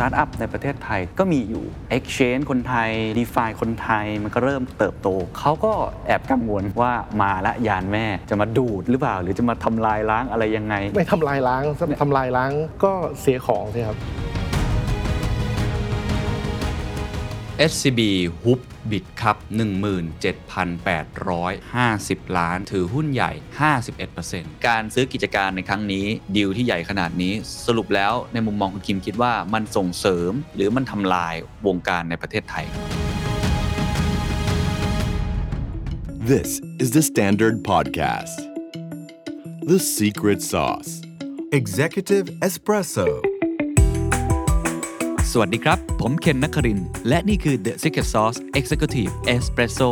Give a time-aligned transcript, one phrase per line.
[0.00, 1.64] ตาร์ทอัพในประเทศไทยก็มีอยู่
[1.96, 5.72] Exchange คนไทย d e f i คนไทยมันก็เริ่มเติบโต เขาก็
[6.06, 11.62] แอบกังวลว่ามาละยานแม่จะมาดูดหรือเปล่า หรือจะมาทำลายล้างอะไรยังไง ไม่ทำลายล้าง
[12.00, 12.50] ทำลายล้าง
[12.84, 13.96] ก็เสียของสิครับ
[17.68, 18.00] SCB
[18.42, 19.36] ฮุบบิดครับ
[20.86, 23.32] 17,850 ล้าน ถือหุ้นใหญ่
[23.98, 26.06] 51%การซื้อกิจการในครั้งนี้
[26.36, 27.32] ดีลที่ใหญ่ขนาดนี้
[27.66, 31.34] สรุปแล้วในมุมมองคุณคิมคิดว่ามันส่งเสริม หรือมันทำลาย
[31.66, 32.66] วงการในประเทศไทย
[36.32, 36.50] This
[36.82, 38.38] is the Standard Podcast.
[39.70, 40.90] The Secret Sauce.
[41.60, 43.08] Executive Espresso
[45.34, 49.90] สวัสดีครับ ผมเคนนักคริน และนี่คือ The Secret Sauce Executive Espresso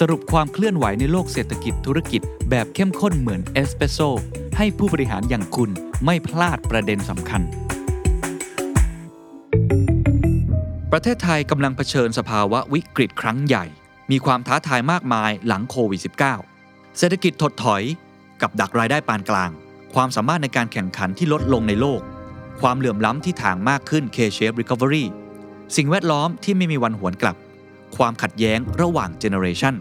[0.00, 3.98] สรุปความเคลื่อนไหวในโลกเศรษฐกิจธุรกิจ แบบเข้มข้นเหมือนเอสเปรสโซ
[4.56, 5.70] ให้ผู้บริหารอย่างคุณ
[6.04, 7.42] ไม่พลาดประเด็นสำคัญ
[10.92, 13.64] ประเทศไทยกำลังเผชิญสภาวะวิกฤตครั้งใหญ่
[14.10, 16.00] มีความท้าทายมากมายหลังโควิด
[16.48, 17.82] -19 เศรษฐกิจถดถอย
[18.42, 19.50] กับดักรายได้ปานกลาง
[19.94, 22.02] ความสามารถในการแข่งขันที่ลดลงในโลก
[22.60, 25.04] ความเหลื่อมล้ำที่ถางมากขึ้น K-shape recovery
[25.76, 27.36] สิ่งแวดล้อมที่ไม่มีวันหวนกลับ
[27.96, 29.74] ความขัดแย้งระหว่างเจเนอเรชัน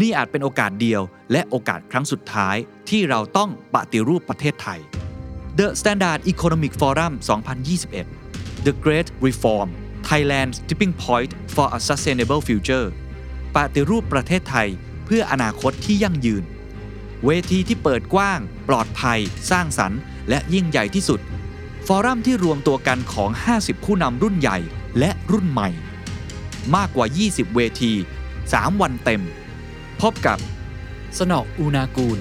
[0.00, 2.56] นี่อาจเป็นโอกาสเดียวและโอกาสครั้งสุดท้าย
[2.90, 4.80] ที่เราต้องปฏิรูปประเทศไทย
[5.58, 7.12] The Standard Economic Forum
[7.88, 9.68] 2021 The Great Reform
[10.08, 12.86] Thailand's Tipping Point for a Sustainable Future
[13.56, 14.68] ปฏิรูปประเทศไทย
[15.04, 16.44] เพื่ออนาคตที่ยั่งยืน
[17.24, 19.18] เวทีที่เปิดกว้าง ปลอดภัย
[19.50, 21.20] สร้างสรรค์ และยิ่งใหญ่ที่สุด
[21.90, 24.58] ฟอรัมที่รวมตัวกันของ 50 ผู้นำรุ่นใหญ่
[24.98, 25.68] และรุ่นใหม่
[26.74, 27.92] มากกว่า 20 เวที
[28.36, 29.22] 3 วันเต็ม
[30.00, 30.38] พบกับ
[31.18, 32.18] สนอกอูนากูล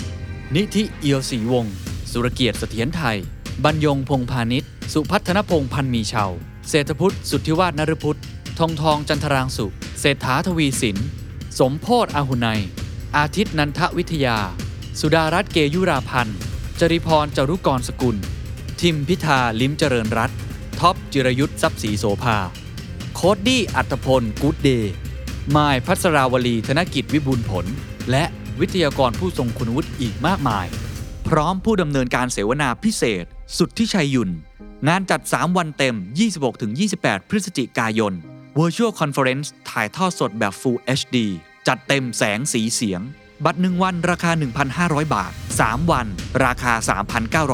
[0.56, 1.76] นิธิเอียวศรีวงศ์
[2.12, 3.18] สุรเกียรติเสถียรไทย
[3.64, 6.32] บรรยงพงพาณิชย์ สุพัฒนพงษ์พันมีเชาว
[6.70, 8.20] เศรษฐพุทธสุทธิวาฒนรพุทธ
[8.60, 9.66] ทองทองจันทรางสุ
[10.00, 10.98] เศรษฐาทวีสิน
[11.60, 12.48] สมโพธอาหุไน
[13.18, 14.38] อาทิตย์นันทวิทยา
[15.00, 16.38] สุดารัตน์เกยุราพันธ์
[16.80, 18.18] จรีพร จารุกรสกุล
[18.90, 20.32] ทิมพิธาลิ้มเจริญรัตน์
[20.80, 22.38] ท็อปจิรายุส ทรัพย์ศรีโสภา
[23.16, 24.94] โคดดี้อัตพลกูดเดย์
[25.56, 27.66] มายพัสราวลีธนกิจวิบูลผล
[28.12, 28.24] และ
[28.60, 30.66] วิทยากรผู้ทรงคุณวุฒิอีกมากมาย
[31.28, 33.26] พร้อมผู้ดำเนินการเสวนาพิเศษ
[33.58, 34.32] สุทธิชัย หยุ่น
[34.88, 35.96] งานจัด 3 วันเต็ม
[36.62, 38.14] 26-28 พฤศจิกายน
[38.58, 41.18] Virtual Conference ถ่ายทอดสดแบบ Full HD
[41.68, 43.02] จัดเต็มแสงสีเสียง
[43.46, 44.32] บัตร 1 วันราคา
[44.74, 45.32] 1,500 บาท
[45.62, 46.08] 3 วัน
[46.46, 46.74] ราคา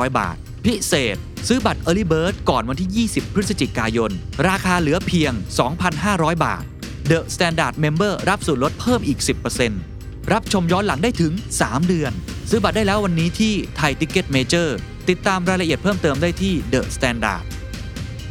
[0.09, 1.18] 3,900 บาท พิเศษ
[1.48, 4.12] ซื้อบัตร Early Bird ก่อนวันที่ 20 พฤศจิกายน
[4.48, 5.34] ราคาเหลือเพียง
[5.88, 6.64] 2,500 บาท
[7.12, 9.20] The Standard Member รับส่วนลดเพิ่มอีก
[9.76, 12.12] 10%รับชมย้อนหลังได้ถึง 3 เดือน
[12.50, 14.68] ซื้อบัตรได้แล้ววันนี้ที่ไทยติ c ก e t Major
[15.10, 17.44] ติดตามรายละเอียดเพิ่มเติมได้ที่ The Standard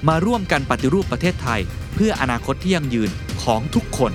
[0.08, 1.60] มาร่วมกันปฏิรูปประเทศไทย
[1.94, 3.10] เพื่ออนาคตที่ยั่งยืน
[3.42, 4.12] ของทุกคน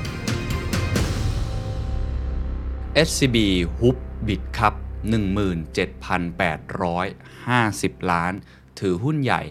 [3.08, 3.38] SCB
[3.80, 3.96] ฮุบ
[4.28, 8.34] บิดครับ 17,850 ล้าน
[8.80, 9.42] ถือหุ้นใหญ่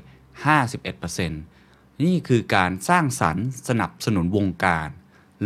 [0.76, 4.88] 51%นี่คือการสร้างสรรค์สนับสนุนวงการ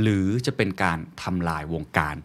[0.01, 2.17] หรือจะเป็นการทำลายวงการ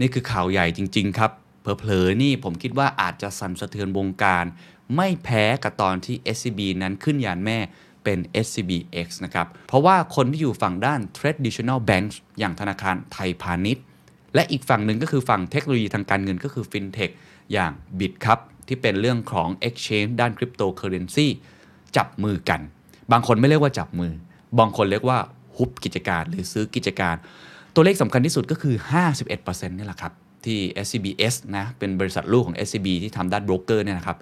[0.00, 1.30] นี่คือข่าวใหญ่จริง ๆ ครับ
[1.60, 4.44] เผลอๆนี่ผมคิดว่าอาจจะสั่นสะเทือนวงการ
[4.96, 7.58] ไม่แพ้กับตอนที่ SCB นั้นขึ้นยานแม่
[8.04, 13.84] เป็น SCBX นะครับ เพราะว่าคนที่อยู่ฝั่งด้าน traditional banks อย่างธนาคารไทยพาณิชย์
[14.34, 17.12] และอีกฝั่งหนึ่งก็คือฝั่งเทคโนโลยีทางการเงินก็คือ FinTech
[17.52, 21.26] อย่าง b i t ครับที่เป็นเรื่องของ Exchange ด้านคริปโตเคอเรนซี
[21.96, 22.60] จับมือกัน
[23.12, 24.12] บางคนไม่เรียกว่าจับมือ
[24.58, 25.18] บางคนเรียกว่า
[25.56, 27.16] ฮุบกิจการหรือซื้อกิจการ
[27.74, 28.74] ตัวเลขสำคัญที่สุดก็คือ
[29.22, 30.12] 51%นี่แหละครับ
[30.44, 34.18] ที่ SCBS นะเป็นบริษัทลูกของ SCB ที่ทำด้านโบรกเกอร์เนี่ยนะครับ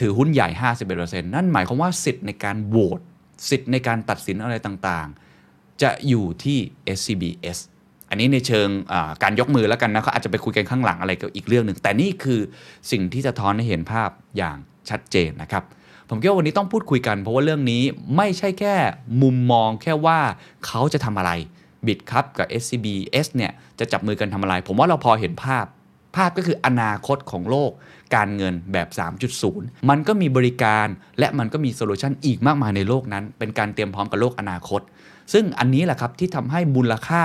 [0.00, 0.48] ถือหุ้นใหญ่
[0.86, 3.00] 51%นั่นหมายความว่าสิทธิ์ในการโหวต
[3.50, 6.58] สิทธิ์ในการตัดสินอะไรต่างๆ จะอยู่ที่
[6.96, 7.58] SCBS
[8.14, 8.68] อันนี้ในเชิง
[9.22, 12.40] การยกมือแล้วกันนะเขาอาจจะไปคุยกันข้างหลังอะไรก็อีกเรื่องหนึ่งแต่นี่คือ
[12.90, 14.56] สิ่งที่จะท้อนให้เห็นภาพอย่าง
[14.90, 15.62] ชัดเจนนะครับ
[16.08, 17.82] ผมคิดว่าวันนี้ต้องพูดคุยกัน เพราะว่าเรื่องนี้
[18.16, 18.74] ไม่ใช่แค่
[19.22, 20.18] มุมมองแค่ว่า
[20.66, 21.30] เขาจะทำอะไร
[21.86, 25.66] บิดครับกับ SCBS เนี่ยจะจับมือกันทำอะไร ผมว่าเราพอเห็นภาพ
[26.16, 27.70] ภาพก็คืออนาคตของโลก
[28.14, 28.88] การเงินแบบ
[29.38, 30.86] 3.0 มันก็มีบริการ
[31.18, 34.80] และมันก็มี solution อีกมากมายในโลกนั้น เป็นการเตรียมพร้อมกับโลกอนาคต
[35.32, 37.22] ซึ่งอันนี้แหละครับที่ทำให้มูลค่า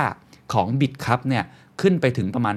[0.53, 1.43] ของ Bitkub เนี่ย
[1.81, 2.55] ขึ้นไปถึงประมาณ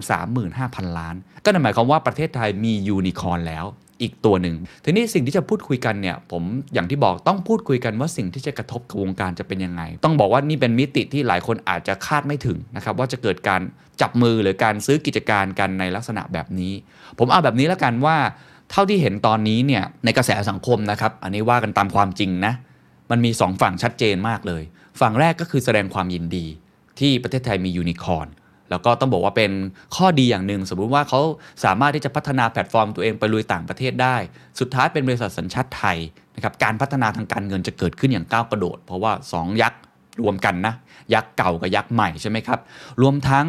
[0.49, 3.65] 35,000 ล้าน ก็นั่นหมายความว่าประเทศไทยมียูนิคอร์นแล้ว
[4.03, 6.43] อีกตัวหนึ่ง ทีนี้สิ่งที่จะพูดคุยกันเนี่ย ผม
[6.75, 13.61] อย่างที่บอกต้องพูดคุยกันว่าสิ่งที่จะกระทบกับวงการจะเป็นยังไง ต้องบอกว่านี่เป็นมิติที่หลายคนอาจจะคาดไม่ถึงนะครับว่าจะเกิดการ
[14.01, 16.73] จับมือหรือการซื้อกิจการกันในลักษณะแบบนี้
[17.19, 18.17] ผมเอาแบบนี้แล้วกันว่า
[18.71, 22.53] เท่าที่เห็นตอนนี้เนี่ยในกระแสสังคมนะครับอันนี้ว่ากันตามความจริงนะ
[23.11, 24.63] มันมี 2 ฝั่งชัดเจนมากเลย
[25.01, 26.47] ฝั่งแรกก็คือแสดงความยินดี
[27.03, 28.29] ที่ประเทศไทยมียูนิคอร์น
[28.71, 29.53] แล้วก็ต้องบอกว่าเป็น
[29.97, 31.21] ข้อดีอย่างหนึ่งสมมุติว่าเขา
[31.65, 34.17] สามารถที่จะพัฒนาแพลตฟอร์มตัวเองไปลุยต่างประเทศได้
[34.61, 35.99] สุดท้ายเป็นบริษัทสัญชาติไทย
[36.35, 39.81] นะครับการพัฒนาทางการเงินจะเกิดขึ้นอย่างก้าวกระโดด เพราะว่า 2 ยักษ์
[40.23, 40.75] รวมกันนะ
[41.15, 42.61] ยักษ์เก่ากับยักษ์ใหม่ใช่ไหมครับ
[43.03, 43.45] รวมทั้ง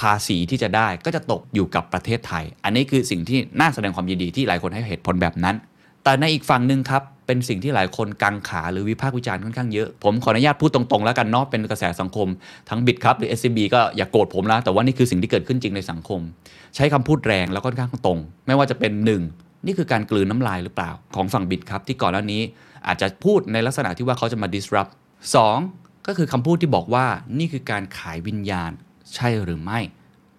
[0.00, 5.56] ภาษีที่จะได้ก็จะตกอยู่กับประเทศไทย อันนี้คือสิ่งที่น่าแสดงความยินดีที่หลายคนให้เหตุผลแบบนั้น
[6.04, 12.28] แต่ในอีกฝั่งหนึ่งครับ เป็นสิ่งที่หลายคนกังขาหรือวิพากษ์วิจารณ์ค่อนข้างเยอะ ผมขออนุญาตพูดตรงๆ แล้วกันเนาะเป็นกระแสสังคม
[12.68, 16.20] ทั้งบิดครับหรือ SCB ก็อย่ากโกรธผมนะแต่ว่านี่คือสิ่งที่เกิดขึ้นจริงในสังคม
[16.74, 19.22] ใช้คำพูดแรงแล้วก็ค่อนข้างตรง ไม่ว่าจะเป็นหนึ่ง
[19.66, 22.42] นี่คือการกลืนน้ำลายหรือเปล่า ของฝั่งบิดครับที่ก่อนหน้านี้
[22.86, 24.92] อาจจะพูดในลักษณะที่ว่าเขาจะมา disrupt
[25.34, 25.58] สอง
[26.06, 27.06] ก็คือคำพูดที่บอกว่า
[27.38, 28.70] นี่คือการขายวิญญาณ
[29.14, 29.80] ใช่หรือไม่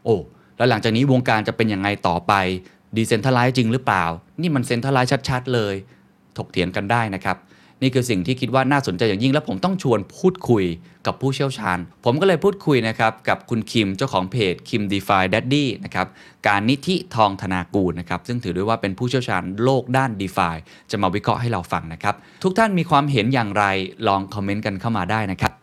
[0.03, 0.17] โอ้
[0.57, 2.33] แล้วหลังจากนี้วงการจะเป็นยังไงต่อไป
[2.95, 4.05] ดีเซนทัลไลซ์จริงหรือเปล่า
[4.41, 5.75] นี่มันเซ็นทรัลไลซ์ชัดๆ เลย
[6.37, 7.37] ถกเถียงกันได้นะครับ
[7.81, 10.63] นี่คือสิ่งที่คิดว่าน่าสนใจอย่างยิ่งและผมต้องชวนพูดคุย
[11.05, 16.07] กับผู้เชี่ยวชาญ ผมก็เลยพูดคุยนะครับกับคุณคิมเจ้าของเพจคิม DeFi Daddy นะครับ
[16.47, 20.55] การนิธิทองธนากูลนะครับซึ่งถือได้ว่าเป็นผู้เชี่ยวชาญโลกด้าน DeFi
[20.91, 23.63] จะมาวิเคราะห์ให้เราฟังนะครับ ทุกท่านมีความเห็นอย่างไร
[24.07, 25.53] ลอง comment กันเข้ามาได้นะครับ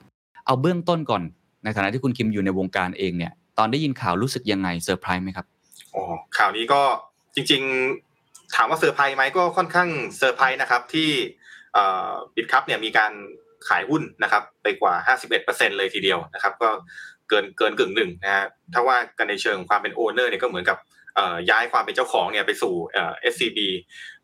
[0.46, 1.22] เอาเบื้องต้นก่อน
[1.64, 5.46] ในฐานะที่คุณคิมอยู่ในวงการเองเนี่ยตอนได้ยินข่าวรู้สึกยังไงเซอร์ไพรส์ไหมครับ
[5.94, 6.02] อ๋อ
[6.36, 6.80] ข่าวนี้ก็
[7.34, 8.11] จริงๆ
[8.54, 9.88] ถามว่าเซอร์ไพรส์ไหมก็ค่อนข้าง
[10.18, 11.10] เซอร์ไพรส์นะครับที่
[12.34, 13.12] Bitkub เนี่ยมีการ
[13.68, 14.94] ขายหุ้นนะครับไปกว่า
[15.36, 16.70] 51%เลยทีเดียวนะครับก็
[17.28, 20.78] เกินเกินกึ่งหนึ่งนะฮะถ้าว่ากันในเชิงความเป็น owner เนี่ยก็เหมือนกับ
[21.50, 22.74] ย้ายความเป็นเจ้าของเนี่ยไปสู่
[23.32, 23.58] SCB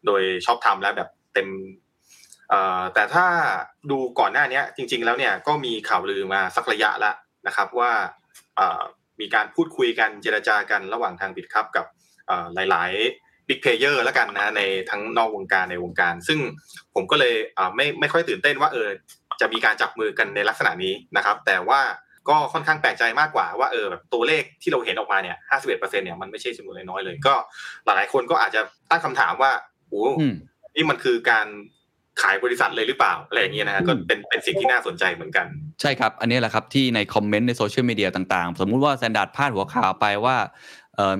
[0.07, 1.49] โดยชอบธรรมแล้วแบบเต็ม
[2.95, 3.27] แต่ถ้า
[3.91, 7.15] ดูก่อนหน้านี้จริง ๆ แล้วเนี่ยก็มีข่าวลือมาสักระยะแล้ว
[7.47, 7.93] นะครับว่า
[9.21, 11.87] มีการพูดคุยกันเจรจากันระหว่างทาง Bitkub กับ
[12.55, 12.93] หลาย
[13.23, 16.39] ๆ big player แล้วกันนะในทั้งนอกวงการในวงการ ซึ่ง
[16.95, 17.35] ผมก็เลย
[17.77, 18.89] ไม่ไม่ค่อยตื่นเต้นว่าเออ
[19.41, 21.81] จะมีการจับมือกันในลักษณะนี้นะครับ แต่ว่า
[22.29, 25.37] ก็ค่อนข้างแปลกใจมากกว่าว่าเออแบบตัวเลขที่เราเห็นออกมาเนี่ย
[25.69, 27.35] 51%เนี่ยมันไม่ใช่จำนวนน้อยเลย ก็
[27.85, 28.61] หลายๆคนก็อาจจะ
[28.91, 29.53] ตั้งคำถามว่า
[29.89, 30.05] โอ้
[30.77, 31.47] นี่มันคือการ
[32.23, 35.47] ขายบริษัทเลยหรือเปล่าอะไรอย่างเงี้ยนะฮะก็เป็นเป็นสิ่งที่น่าสนใจเหมือนกัน
[35.81, 40.37] ใช่ครับ อันนี้แหละครับที่ใน comment ใน social media ต่างๆ สมมุติว่า THE STANDARD พาดหัวข่าวไปว่า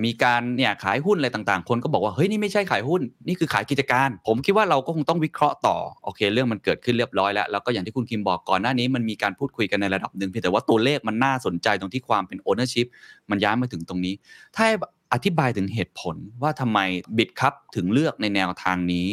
[0.05, 12.87] มีการเนี่ยขายหุ้นอะไรต่างๆ คนก็บอกว่าเฮ้ยนี่ไม่ใช่ขายหุ้นนี่คือขายกิจการ ผมคิดว่าเราก็คงต้องวิเคราะห์ต่อโอเค เรื่องมันเกิดขึ้นเรียบร้อยแล้วแล้วก็อย่างที่คุณคิมบอกก่อนหน้านี้มันมีการพูดคุยกันในระดับหนึ่งเพียงแต่ว่าตัวเลขมันน่าสนใจตรงที่ความเป็น ownership
[13.31, 14.15] มันย้ายมาถึงตรงนี้
[14.57, 14.67] ถ้า
[15.13, 16.79] อธิบายถึงเหตุผลว่าทำไม
[17.17, 19.09] Bitkub ถึงเลือกในแนวทางนี้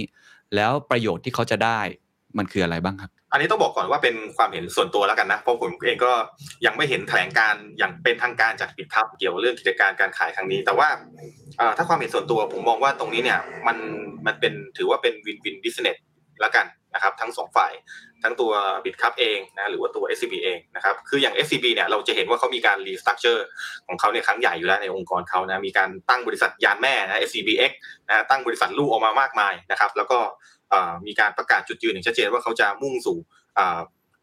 [0.56, 1.80] แล้วประโยชน์ที่เขาจะได้
[2.38, 6.12] มันคืออะไรบ้างครับ อันนี้ต้องบอกก่อนว่าเป็นความเห็นส่วนตัวแล้วกันนะเพราะผมเองก็
[6.66, 10.90] ยังไม่เห็นแถลงการณ์อย่างเป็นทางการจาก Bitkub เกี่ยวเรื่องกิจการการขายครั้งนี้ แต่ว่า
[11.78, 13.78] ถ้าความเห็นส่วนตัวผมมองว่าตรงนี้เนี่ยมัน
[14.26, 15.98] มันเป็นถือว่าเป็น win-win business
[16.42, 17.74] แล้วกันนะครับทั้งสองฝ่าย
[18.24, 18.52] ทั้งตัว
[18.86, 23.46] Bitkub เองนะหรือว่าตัว SCB เองนะครับคืออย่าง SCB เนี่ยเราจะเห็นว่าเขามีการ restructure
[23.88, 27.72] ของเขาในครั้งใหญ่อยู่แล้วในองค์กรเขานะมีการตั้งบริษัทยานแม่นะ SCBX
[28.08, 30.20] นะตั้งบริษัทลูกออกมามากมายนะครับแล้วก็
[31.08, 33.18] มีการประกาศจุดยืนอย่างชัดเจนว่าเขาจะมุ่งสู่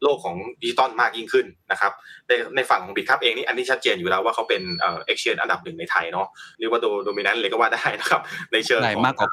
[0.05, 1.93] โลกของดิจิตอลมากยิ่งขึ้นนะครับ
[2.29, 6.27] ในในฝั่งของ Bitkub เองนี่อันนี้ชัดเจนอยู่แล้วว่าเขาเป็นเอ็กชแนนอันดับหนึ่งในไทยเนาะ
[6.59, 8.21] เรียกว่าโด dominant เลยก็ว่าได้นะครับ
[8.53, 9.31] ในเชิงของ marketกว่า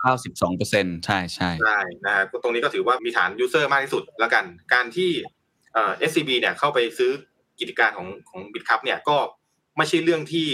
[0.52, 5.10] 92%ใช่ใช่ใช่นะฮะตรงนี้ก็ถือว่ามีฐาน user มากที่สุดแล้วกัน การที่
[5.74, 7.12] เอ่อ SCB เนี่ยเข้าไปซื้อ
[7.60, 9.18] กิจการของของ Bitkub เนี่ยก็
[9.78, 10.48] ไม่ใช่เรื่องที่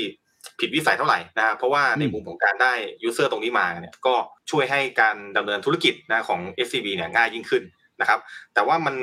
[0.59, 4.15] ผิดวิสัยเท่าไหร่นะเพราะว่าในมุมของการได้ user ตรงนี้มาเนี่ยก็
[4.51, 7.63] ช่วยให้การดำเนินธุรกิจนะของ SCB เนี่ยง่ายยิ่งขึ้น
[8.01, 8.19] นะครับ
[8.53, 8.95] แต่ว่ามัน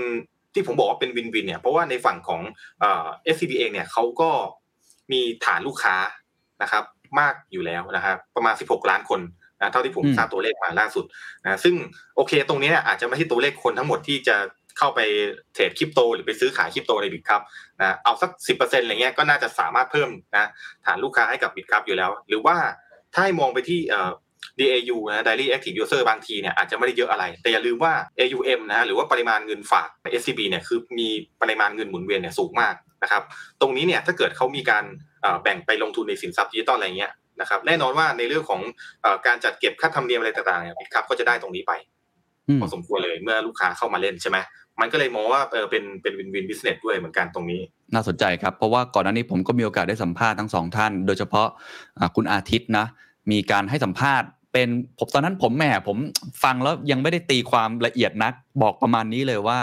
[0.55, 2.41] ที่ผมบอกว่าเป็น win-win เนี่ยเพราะว่าในฝั่งของ
[2.81, 4.31] เอ่อ SCB เองเนี่ยเขาก็
[5.13, 5.97] มีฐานลูกค้า
[6.63, 6.85] นะครับ
[7.21, 9.21] มากอยู่แล้วนะครับประมาณ 16 ล้านคน
[9.61, 11.05] นะเท่าที่ผมทราบตัวเลขมาล่าสุด
[11.45, 11.75] นะซึ่ง
[12.17, 14.37] โอเคตรงนี้เนี่ยอาจจะไม่ใช่ตัวเลขคนทั้งหมดที่จะ
[14.79, 15.00] เข้าไป
[15.55, 17.43] trade crypto หรือไปซื้อขายคริปโตใน Bitkub
[17.81, 20.49] นะเอาสักสิบเปอร์เซ็นต์อะไรเงี้ยก็น่าจะสามารถเพิ่มนะ
[20.87, 22.57] ฐานลูกค้าให้กับ Bitkub อยู่แล้ว หรือว่า
[23.14, 24.11] ถ้าให้มองไปที่เอ่อ
[24.59, 31.09] DAU นะ Daily Active User บางทีเนี่ยอาจจะไม่ได้เยอะอะไร แต่อย่าลืมว่า AUM นะหรือว่าปริมาณเงินฝากใน SCB เนี่ยคือมี
[31.43, 33.23] ปริมาณเงินหมุนเวียนเนี่ยสูงมากนะครับ
[33.61, 34.85] ตรงนี้เนี่ยถ้าเกิดเขามีการ
[35.43, 38.61] แบ่งไปลงทุนในสินทรัพย์ดิจิตอลอะไรเงี้ยนะครับแน่นอนว่าในเรื่องของ
[39.26, 41.73] การจัดเก็บค่าธรรมเนียมอะไรต่างๆเนี่ยบิตครับก็จะได้ตรงนี้ไป
[42.61, 44.38] พอสมควรเลยเมื่อลูกค้าเข้ามาเล่นใช่ไหม
[44.81, 47.61] มันก็เลยมองว่าเออเป็นเป็นวินวินบิสเนสด้วยเหมือนกันตรงนี้
[47.95, 51.49] น่าสนใจครับ เพราะว่าก่อนหน้านี้ผมก็มีโอกาสได้สัมภาษณ์ทั้งสองท่าน โดยเฉพาะ
[52.17, 52.87] คุณอาทิตย์นะ
[53.31, 55.97] มีการให้สัมภาษณ์เป็นผมตอนนั้นผมแหมผม
[56.45, 59.59] ฟังแล้วยังไม่ได้ตีความละเอียดนัก บอกประมาณนี้เลยว่า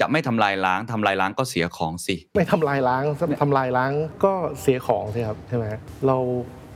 [0.00, 3.04] จะไม่ทำลายล้างทำลายล้างก็เสียของสิ ไม่ทำลายล้าง
[3.42, 3.92] ทำลายล้าง
[4.24, 5.64] ก็เสียของสิครับใช่ไหม
[6.06, 6.16] เรา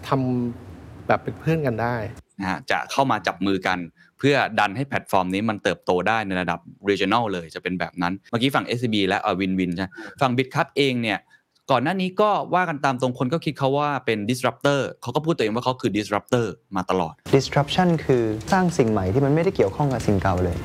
[0.09, 1.95] ทำแบบเป็นเพื่อนกันได้
[2.41, 3.79] นะฮะจะเข้ามาจับมือกัน
[4.19, 9.89] เพื่อดันให้แพลตฟอร์มนี้มันเติบโตได้ในระดับ regional เลยจะเป็นแบบนั้น เมื่อกี้ฝั่ง SCB และอวินวินใช่
[10.21, 11.19] ฝั่ง Bitcup เองเนี่ย
[11.71, 16.47] ก่อนหน้านี้ก็ว่ากันตามตรงคนก็คิดเขาว่าเป็น disruptor เขาก็พูดตัวเองว่าเขาคือ disruptor
[16.77, 20.57] มาตลอด disruption คือสร้างสิ่งใหม่ที่มันไม่ได้เกี่ยวข้องกับสิ่งเก่าเลย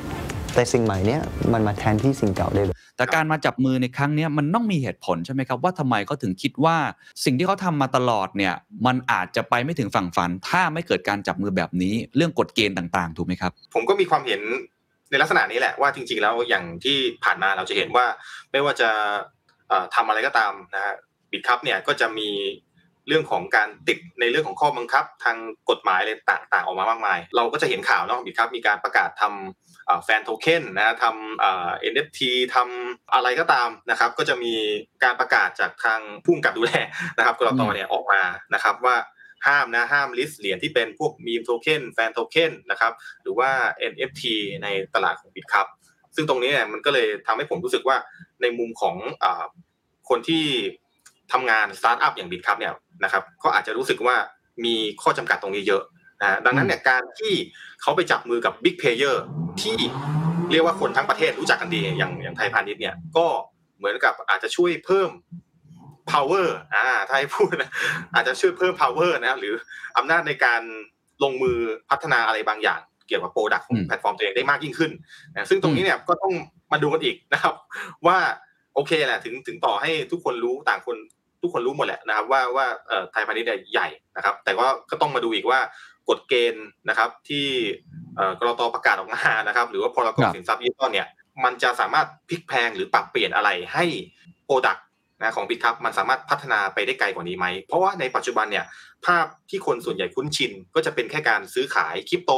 [0.54, 1.20] แต่สิ่งใหม่เนี้ย
[1.52, 6.76] มันมาแทนที่สิ่งเก่าได้เลยแต่การมาจับมือในครั้งเนี้ยมันต้องมีเหตุผลใช่ไหมครับว่าทำไมเขาถึงคิดว่า
[7.24, 8.54] สิ่งที่เขาทำมาตลอดเนี่ย
[8.86, 14.40] มันอาจจะไปไม่ถึงฝั่งฝัน ถ้าไม่เกิดการจับมือแบบนี้ เรื่องกฎเกณฑ์ต่างๆ ถูกไหมครับ ผมก็มีความเห็น
[15.10, 18.06] ในลักษณะนี้แหละว่าจริง ๆ แล้วอย่างที่ผ่านมาเราจะเห็นว่า
[18.50, 18.90] ไม่ว่าจะ
[19.68, 20.94] เอ่อทำอะไรก็ตามนะฮะ
[21.30, 22.28] บิตคัพเนี่ยก็จะมี
[23.08, 25.36] เรื่องของการติดในเรื่องของข้อบังคับ ทาง
[25.70, 32.20] กฎหมายอะไรต่างๆ ออกมามากมาย เราก็จะเห็นข่าวเนาะ Bitkub มีการประกาศทำ fan token นะทำเอ่อ NFT
[32.54, 34.54] ทำอะไรก็ตามนะครับ ก็จะมี
[35.04, 36.72] การประกาศจากทางผู้กำกับดูแล
[37.18, 38.22] นะครับกลตเนี่ยออกมา
[38.54, 38.96] นะครับว่า
[39.46, 42.92] ห้ามนะห้าม list เหรียญที่เป็นพวก meme token fan token นะครับ
[43.22, 43.50] หรือว่า
[43.90, 44.22] NFT
[44.62, 45.68] ในตลาดของ Bitkub
[46.14, 47.96] ซึ่งตรงนี้เนี่ยมันก็เลยทำให้ผมรู้สึกว่า
[48.42, 48.96] ในมุมของ
[50.08, 50.46] คนที่
[51.32, 52.72] ทำงานสตาร์ทอัพอย่าง Bitcup เนี่ย
[53.04, 54.16] นะครับก็อาจจะรู้สึกว่า
[54.64, 55.82] มีข้อจำกัดตรงนี้เยอะ
[56.22, 57.34] นะดังนั้นเนี่ยการที่
[57.82, 59.16] เขาไปจับมือกับ Big Player
[59.62, 59.76] ที่
[60.50, 63.26] เรียกว่าคนทั้งประเทศรู้จักกันดีอย่างอย่างไทยพาณิชย์เนี่ยก็
[63.78, 65.10] เหมือนกับอาจจะช่วยเพิ่ม
[66.12, 67.70] power อ่าถ้าให้พูดนะ
[68.14, 69.54] อาจจะช่วยเพิ่ม power นะครับหรือ
[69.98, 70.62] อำนาจในการ
[71.22, 71.58] ลงมือ
[71.90, 74.90] พัฒนาอะไรบางอย่าง เกี่ยวกับ product ของอืมแพลตฟอร์มตัวเองได้มากยิ่งขึ้น
[75.32, 76.34] นะซึ่งตรงนี้เนี่ยก็ต้อง
[76.72, 77.54] มาดูกันอีกนะครับ
[78.06, 78.18] ว่า
[78.74, 80.96] โอเคแหละถึงถึงต่อให้ทุกคนรู้ต่างคน
[81.42, 85.60] ทุกคนรู้หมดแหละนะครับว่าว่าเอ่อไทยพาณิชย์เนี่ยใหญ่นะครับ แต่ก็ก็ต้องมาดูอีกว่า
[86.08, 87.46] กฎเกณฑ์นะครับที่
[88.16, 91.06] เอ่อกลตประกาศออกมานะครับ หรือว่าพรกครับสินทรัพย์ดิจิทัลเนี่ย
[91.44, 93.84] มันจะสามารถพลิกแพลงหรือปรับเปลี่ยนอะไรให้
[94.44, 94.86] product
[95.20, 98.64] นะของ Bitkub มันสามารถพัฒนาไปได้ไกลกว่านี้ไหม เพราะว่าในปัจจุบันเนี่ย
[99.06, 102.32] ภาพที่คนส่วนใหญ่คุ้นชิน ก็จะเป็นแค่การซื้อขายคริปโต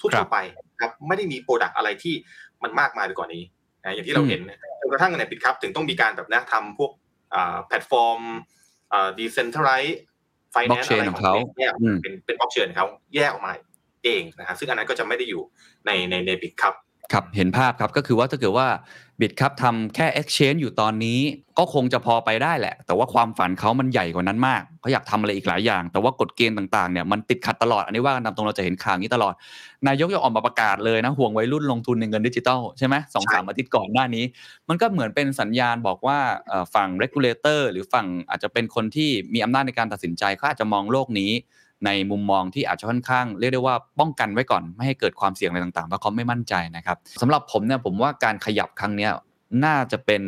[0.00, 0.38] ทั่ครัวบๆไป
[0.80, 2.14] ครับไม่ได้มี product อะไรที่
[2.62, 3.42] มันมากมายไปกว่านี้
[3.84, 4.40] นะอย่างที่เราเห็น
[4.80, 7.09] จนกระทั่งใน Bitkub ถึงต้องมีการแบบนะทำพวกอ่า
[7.66, 8.20] แพลตฟอร์ม
[8.92, 9.96] อ่า decentralized
[10.54, 13.52] finance อะไร Blockchain ของของเขาแยกอืมเป็นเป็นบล็อกเชนเขาแยกออกมา
[14.04, 15.42] เองนะครับซึ่งอันนั้นก็จะไม่ได้อยู่
[15.86, 16.80] ในในใน Bitkub ค
[17.14, 18.68] รับเห็นภาพครับก็คือว่าถ้าเกิดว่า
[19.20, 21.20] Bitkub ทำแค่ exchange อยู่ตอนนี้
[21.58, 29.34] ก็คงจะพอไปได้แหละ แต่ว่าความฝันเขามันใหญ่กว่านั้นมากเขาอยากทำอะไรอีกหลายอย่าง แต่ว่ากฎเกณฑ์ต่างๆเนี่ยมันติดขัดตลอด อันนี้ว่ากันตามตรงเราจะเห็นข่าวนี้ตลอด
[29.88, 34.24] นายกยังออกมาประกาศเลยนะ ห่วงวัยรุ่นลงทุนในเงินดิจิทัลใช่ไหมสองสามอาทิตย์ก่อนหน้านี้
[34.68, 41.30] มันก็เหมือนเป็นสัญญาณบอกว่าเอ่อฝั่ง regulator หรือฝั่งอาจจะเป็นคนที่มีอำนาจในการตัดสินใจเขาอาจจะมองโลกนี้
[41.84, 49.08] ในมุมมองที่อาจจะค่อนข้างเรียกได้ว่าป้องกันไว้ก่อนไม่ให้เกิดความเสี่ยงอะไรต่างๆเพราะเขาไม่มั่นใจนะครับสำหรับผมเนี่ยผมว่าการขยับครั้งนี้
[49.64, 50.22] น่าจะเป็น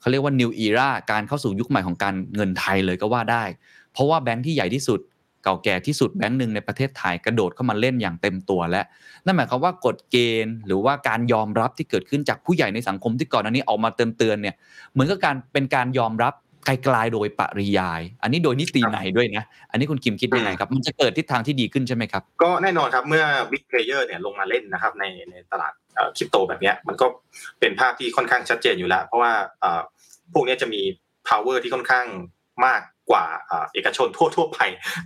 [0.00, 3.44] เขาเรียกว่า new era การเข้าสู่ยุคใหม่ของการเงินไทยเลยก็ว่าได้
[3.92, 5.00] เพราะว่าแบงค์ที่ใหญ่ที่สุด
[5.44, 8.82] เก่าแก่ที่สุดแบงค์หนึ่งในประเทศไทยกระโดดเข้ามาเล่นอย่างเต็มตัวและ
[9.24, 14.54] นั่นหมายความว่ากฎเกณฑ์ หรือว่าการยอมรับที่เกิดขึ้นจากผู้ใหญ่ในสังคมที่ก่อนอันนี้ออกมาเตือนเตือนๆเนี่ย
[14.92, 16.34] เหมือนกับการเป็นการยอมรับ
[16.66, 25.72] ไกลๆโดยปริยาย อันนี้โดยนิติในยด้วยนะ อันนี้คุณคิมคิดยังไงครับ มันจะเกิดทิศทางที่ดีขึ้นใช่ไหมครับ ก็แน่นอนครับเมื่อ Big Player เนี่ยลงมาเล่นนะครับในในตลาด
[26.16, 27.06] คริปโตแบบเนี้ยมันก็
[27.60, 29.80] เป็นภาพที่ค่อนข้างชัดเจนอยู่แล้ว เพราะว่าเอ่อ
[30.32, 30.80] พวกเนี้ยจะมี
[31.28, 32.06] power ที่ค่อนข้าง
[32.66, 32.80] มาก
[33.10, 34.58] กว่าเอ่อเอกชนทั่วทั่วไป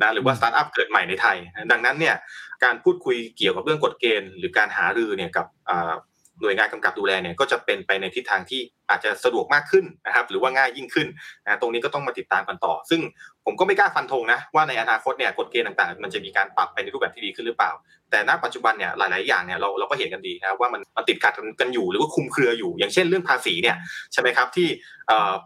[0.02, 1.36] นะหรือว่าสตาร์ทอัพเกิดใหม่ในไทย
[1.70, 2.16] ดังนั้นเนี่ย
[2.64, 5.92] การพูดคุยเกี่ยวกับเรื่องกฎเกณฑ์ หรือการหารือเนี่ยกับเอ่อ
[6.40, 11.08] หน่วยงานกำกับดูแลเนี่ยก็จะเป็นไปในทิศทางที่อาจจะสะดวกมากขึ้นนะครับ หรือว่าง่ายยิ่งขึ้น
[11.44, 13.00] นะตรงนี้ก็ต้องมาติดตามกันต่อ ซึ่ง
[13.44, 17.72] ผมก็ไม่กล้าฟันธงนะว่าในอนาคตเนี่ยกฎเกณฑ์ต่างๆ มันจะมีการปรับไปในรูปแบบที่ดีขึ้นหรือเปล่า
[18.10, 23.76] แต่ณปัจจุบันเนี่ยหลาย ๆ อย่างเนี่ยเราเราก็เห็นกันดีนะว่ามันมันติดขัดกันอยู่หรือว่าคุมเครืออยู่ อย่างเช่นเรื่องภาษีเนี่ย
[24.12, 24.68] ใช่ไหมครับที่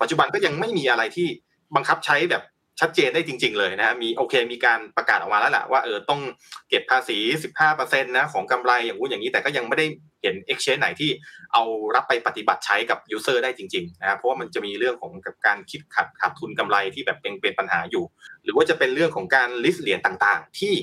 [0.00, 1.28] ปัจจุบันก็ยังไม่มีอะไรที่
[1.76, 2.42] บังคับใช้แบบ
[2.80, 6.20] ชัดเจนได้จริง ๆ เลยนะฮะมีโอเคมีการประกาศออกมาแล้วแหละว่าเออต้อง
[6.68, 7.18] เก็บภาษี
[7.66, 9.86] 15%นะของกำไรอย่างงู้นอย่างนี้แต่ก็ยังไม่ได้
[10.22, 11.10] เห็น exchange ไหนที่
[11.52, 11.62] เอา
[11.94, 18.04] รับไปปฏิบัติใช้กับ user ได้จริงๆนะครับเพราะว่ามันจะมีเรื่องของกับการคิดขาดขาดทุนกำไรที่แบบเป็นเป็นปัญหาอยู่
[18.44, 20.74] หรือว่าจะเป็นเรื่องของการ list เหรียญต่างๆ ที่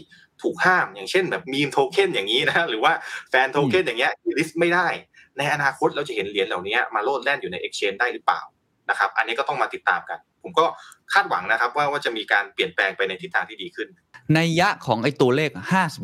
[0.42, 2.94] ถูกห้ามอย่างเช่นแบบ meme token อย่างนี้นะหรือว่า
[3.30, 4.88] fan token อย่างเงี้ยที่ list ไม่ได้
[5.38, 8.42] ในอนาคตเราจะเห็นเหรียญเหล่านี้มาโลดแล่นอยู่ใน exchange ได้หรือเปล่า
[8.92, 10.66] นะครับ อันนี้ก็ต้องมาติดตามกัน ผมก็
[11.14, 13.90] คาดหวังนะครับว่าว่าจะมีการเปลี่ยนแปลงไปในทิศทางที่ดีขึ้น
[14.36, 15.50] ในนัยยะของไอ้ตัวเลข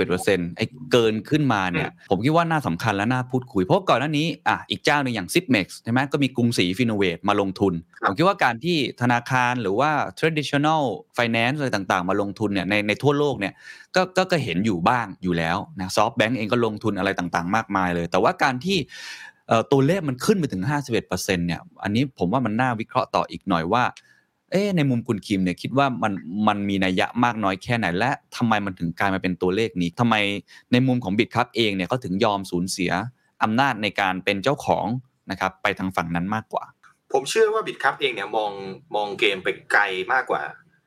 [0.01, 10.83] 51%ไอ้เกินขึ้นมาเนี่ยผมคิดว่าน่าสำคัญและน่าพูดคุย เพราะก่อนหน้านี้อะอีกเจ้าหนึ่งอย่าง Zipmex ใช่ไหมก็มีกรุงศรี Finnovate มาลงทุนครับผมคิดว่าการที่ธนาคารหรือว่า traditional
[11.17, 13.53] finance อะไรต่างๆ มาลงทุนเนี่ยในในทั่วโลกเนี่ย
[13.95, 19.36] ก็ก็ก็เห็นอยู่บ้างอยู่แล้วนะซอฟแบงก์เองก็ลงทุนอะไรต่างๆ มากมายเลย แต่ว่าการที่เอ่อ
[19.71, 20.63] ตัวเลขมันขึ้นไปถึง
[21.05, 23.83] 51%เนี่ย อันนี้ผมว่ามันน่าวิเคราะห์ต่ออีกหน่อยว่า
[24.51, 26.13] เอ๊ในมุมคุณคิมเนี่ยคิดว่ามัน
[26.47, 30.15] มันมีนัยยะมากน้อยแค่ไหน และทำไมมันถึงกลายมาเป็นตัวเลขนี้ทำไม
[30.71, 32.91] ในมุมของบิตครับเองเนี่ยเขาถึงยอมสูญเสีย
[33.43, 34.85] อำนาจในการเป็นเจ้าของ
[35.31, 36.63] นะครับไปทางฝั่งนั้นมากกว่า
[37.13, 38.51] ผมเชื่อว่า Bitkub เองเนี่ยมอง
[38.95, 40.41] มองเกมไปไกลมากกว่า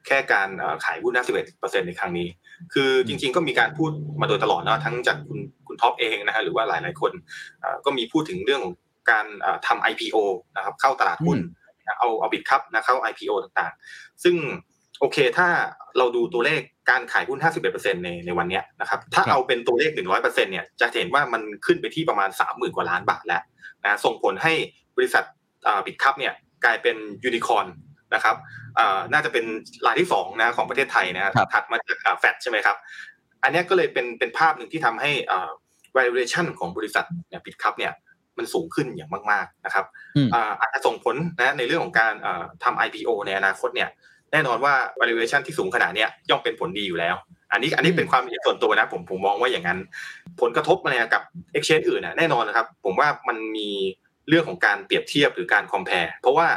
[0.07, 0.49] แค่การ
[0.85, 1.15] ขายหุ้น
[1.47, 2.29] 51%ในครั้งนี้
[2.73, 3.91] คือจริง ๆ ก็มีการพูด
[4.21, 5.39] มาโดยตลอดเนาะทั้งจากคุณ
[5.81, 7.13] ท็อปเองนะฮะหรือว่าหลาย ๆ คน
[7.61, 8.75] เอ่อก็มีพูดถึงเรื่องของ
[9.11, 10.17] การเอ่อทำ IPO
[10.57, 11.39] นะครับเข้าตลาดหุ้น
[11.99, 14.37] เอาเอา Bitkub นะเข้า IPO ต่างๆ ซึ่ง
[15.01, 15.49] โอเคถ้า
[15.99, 16.61] เราดูตัวเลข
[16.91, 17.39] การขายหุ้น
[17.73, 23.43] 51%ในในวันเนี้ยนะครับถ้าครับเอาเป็นตัวเลข 100%เนี่ยจะเห็นว่ามันขึ้นไปที่ประมาณ 30,000 กว่าล้านบาทแล้ว
[23.85, 24.53] นะส่งผลให้
[24.97, 25.25] บริษัท
[25.87, 26.33] Bitkub เนี่ย
[26.65, 27.67] กลายเป็นยูนิคอร์น
[28.15, 28.37] นะครับ
[28.77, 29.45] เอ่อน่าจะเป็น
[29.87, 32.77] รายที่สองนะของประเทศไทยนะถัดมาจากแฟดใช่ไหมครับ
[33.43, 35.51] อันเนี้ยก็เลยเป็นเป็นภาพหนึ่งที่ทำให้เอ่อ
[35.97, 37.93] valuation ของบริษัทเนี่ย Bitkub เนี่ย
[38.39, 39.85] มันสูงขึ้นอย่างมาก ๆนะครับ
[40.17, 43.89] อืมอ่าอาจจะส่งผลนะในเรื่องของการเอ่อทำ IPO ในอนาคตเนี่ย
[44.33, 47.17] แน่นอนว่า valuation ที่สูงขนาดเนี้ยย่อมเป็นผลดีอยู่แล้ว
[47.53, 49.79] อันนี้อันนี้เป็นความเห็นส่วนตัวนะผมผมมองว่าอย่างนั้น
[50.41, 51.23] ผลกระทบอะไรกับ
[51.55, 53.69] exchange อื่นนะแน่นอนนะครับ ผมว่ามันมี
[54.29, 56.49] เรื่องของการเปรียบเทียบหรือการ compare เพราะว่า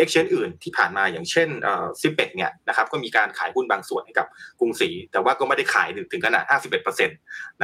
[0.00, 4.26] exchange อื่นที่ผ่านมาอย่างเช่นเอ่อซิเปกเนี่ยนะครับก็มีการขายหุ้นบางส่วนให้กับ
[4.60, 6.44] กรุงศรีแต่ว่าก็ไม่ได้ขายถึงถึงขนาด
[6.80, 7.10] 51%น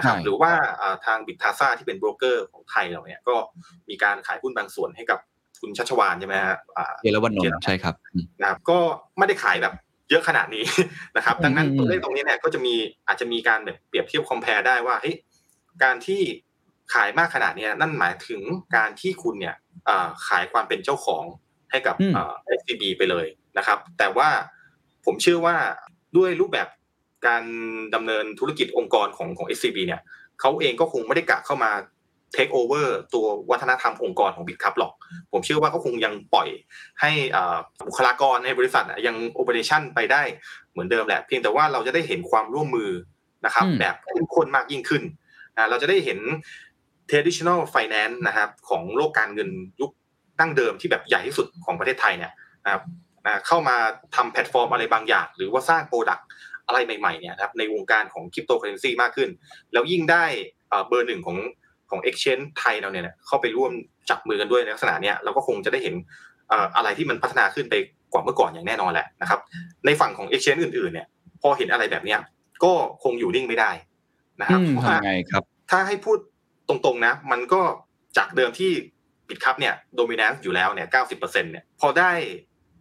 [0.00, 3.36] ะครับใช่หรือว่าเอ่อทางบิตทาซ่าที่เป็นโบรกเกอร์ของไทยเราเนี่ยก็
[3.90, 5.18] มีการขายหุ้นบางส่วนให้กับ
[5.60, 8.78] คุณชัชวานใช่ไหมฮะอ่าเอราวันนนท์ใช่ครับอืมนะครับ ก็
[9.18, 9.74] ไม่ได้ขายแบบ
[10.10, 10.64] เยอะขนาดนี้
[11.16, 12.74] นะครับอืมดังนั้นอืมตัวเลขตรงนี้เนี่ยก็จะมี
[13.06, 15.16] อาจจะมีการแบบเปรียบเทียบคอมเพลได้ว่าเฮ้ย
[15.82, 16.20] การที่
[16.94, 18.40] ขายมากขนาดเนี้ยนั่นหมายถึง
[18.76, 19.54] การที่คุณเนี่ย
[19.86, 21.24] เอ่อขายความเป็นเจ้าของ
[21.74, 23.26] ให้กับอืมเอ่อ SCB ไปเลย
[23.58, 24.28] นะครับ แต่ว่า
[25.04, 25.56] ผมเชื่อว่า
[26.16, 26.68] ด้วยรูปแบบ
[27.26, 27.42] การ
[27.94, 30.00] ดำเนินธุรกิจองค์กรของของ SCB เนี่ย
[30.40, 31.70] เขาเองก็คงไม่ได้กะเข้ามา
[32.34, 34.92] take over ตัววัฒนธรรมองค์กรของบิตคัพหรอก
[35.32, 36.48] ผมเชื่อว่าเขาคงยังปล่อย
[37.00, 40.22] ให้อ่าบุคลากรในบริษัทอะยัง operation ไปได้
[40.72, 42.90] เหมือนเดิมแหละ เพียงแต่ว่าเราจะได้เห็นความร่วมมือ
[43.44, 45.02] นะครับอืมแบบเข้มข้นมากยิ่งขึ้น
[45.56, 46.18] อ่าเราจะได้เห็น
[47.10, 49.50] traditional finance นะครับของโลกการเงิน
[49.80, 49.90] ยุค
[50.40, 52.32] ดั้งเดิมที่แบบใหญ่ที่สุดของประเทศไทยเนี่ย
[52.64, 52.82] นะครับ
[53.26, 53.76] อ่าเข้ามา
[54.16, 56.26] ทำแพลตฟอร์มอะไรบางอย่าง หรือว่าสร้าง product
[56.66, 59.28] อะไรใหม่ๆเนี่ยนะครับในวงการของคริปโตเคอเรนซีมากขึ้น
[59.72, 60.24] แล้วยิ่งได้
[60.68, 61.38] เอ่อเบอร์หนึ่งของ
[61.90, 63.72] ของ Exchange ไทยเราเนี่ยนะเข้าไปร่วม
[64.10, 65.94] จับมือกันด้วยในลักษณะเนี้ยเราก็คงจะได้เห็น
[66.48, 67.74] เอ่ออะไรที่มันพัฒนาขึ้นไป
[68.12, 69.40] กว่าเมื่อก่อนอย่างแน่นอนแหละนะครับ
[69.86, 71.06] ในฝั่งของ Exchange อื่นๆเนี่ย
[71.42, 72.20] พอเห็นอะไรแบบเนี้ย
[72.64, 73.70] ก็คงอยู่นิ่งไม่ได้
[74.40, 76.18] นะครับอืมเพราะว่าทำไงครับ ถ้าให้พูด
[76.68, 77.60] ตรงๆนะ มันก็
[78.18, 78.72] จากเดิมที่
[79.28, 82.10] Bitkub เนี่ยโดมิ a n นซ์อยู่แล้วเนี่ยเก้าสิบเปอร์เซ็นเนี่ยพอได้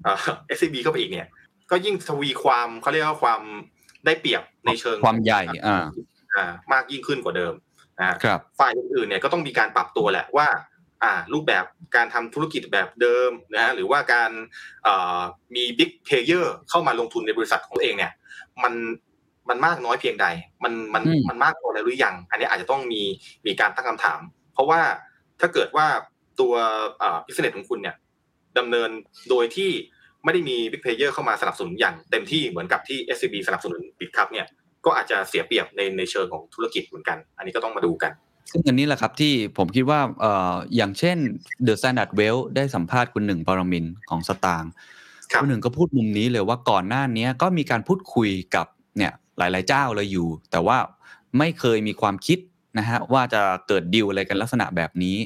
[0.03, 0.17] เอ่อ
[0.57, 1.27] SCB เข้าไปอีกเนี่ย
[1.71, 3.41] ก็ยิ่งทวีความเขาเรียกว่าความ
[4.05, 5.83] ได้เปรียบในเชิงความใหญ่อ่า
[6.35, 7.53] อ่ามากยิ่งขึ้นกว่าเดิม
[7.99, 10.47] นะฮะครับฝ่ายอื่นๆเนี่ยก็ต้องมีการปรับตัวแหละว่า
[11.03, 14.31] อ่า รูปแบบการทำธุรกิจแบบเดิมนะฮะหรือว่าการ
[14.83, 15.19] เอ่อ
[15.55, 18.11] มี big player เข้ามาลงทุนในบริษัทของตัวเองเนี่ย
[18.63, 18.73] มัน
[19.49, 20.27] มันมากน้อยเพียงใด
[20.63, 23.01] มันมันอืมมันมากพอแล้วหรือยัง อันนี้อาจจะต้องมี
[23.47, 24.19] มีการตั้งคำถาม
[24.53, 24.81] เพราะว่า
[25.41, 25.87] ถ้าเกิดว่า
[26.39, 26.53] ตัว
[26.99, 27.95] เอ่อ business ของคุณเนี่ย
[28.57, 28.89] ดำเนิน
[29.29, 29.71] โดยที่
[30.23, 34.45] ไม่ได้มี big player เข้ามาสนับสนุนอย่างเต็มที่เหมือนกับที่ SCB สนับสนุน Bitkub เนี่ย
[34.85, 38.11] ก็อาจจะเสียเปรียบในในเชิงของธุรกิจเหมือนกัน อันนี้ก็ต้องมาดูกัน
[38.51, 41.17] ซึ่งอันนี้แหละครับที่ผมคิดว่าเอ่ออย่างเช่น
[41.67, 44.71] The Standard Well ได้สัมภาษณ์คุณหนึ่งปรมินทร์ของสตางค์
[45.31, 48.67] ครับคุณหนึ่งก็พูดมุมนี้เลยว่าก่อนหน้านี้ก็มีการพูดคุยกับ
[48.97, 50.77] เนี่ยหลาย ๆ เจ้าเลยอยู่ แต่ว่า
[51.37, 52.39] ไม่เคยมีความคิด
[52.77, 55.17] นะฮะว่าจะเกิดดีลอะไรกันลักษณะแบบนี้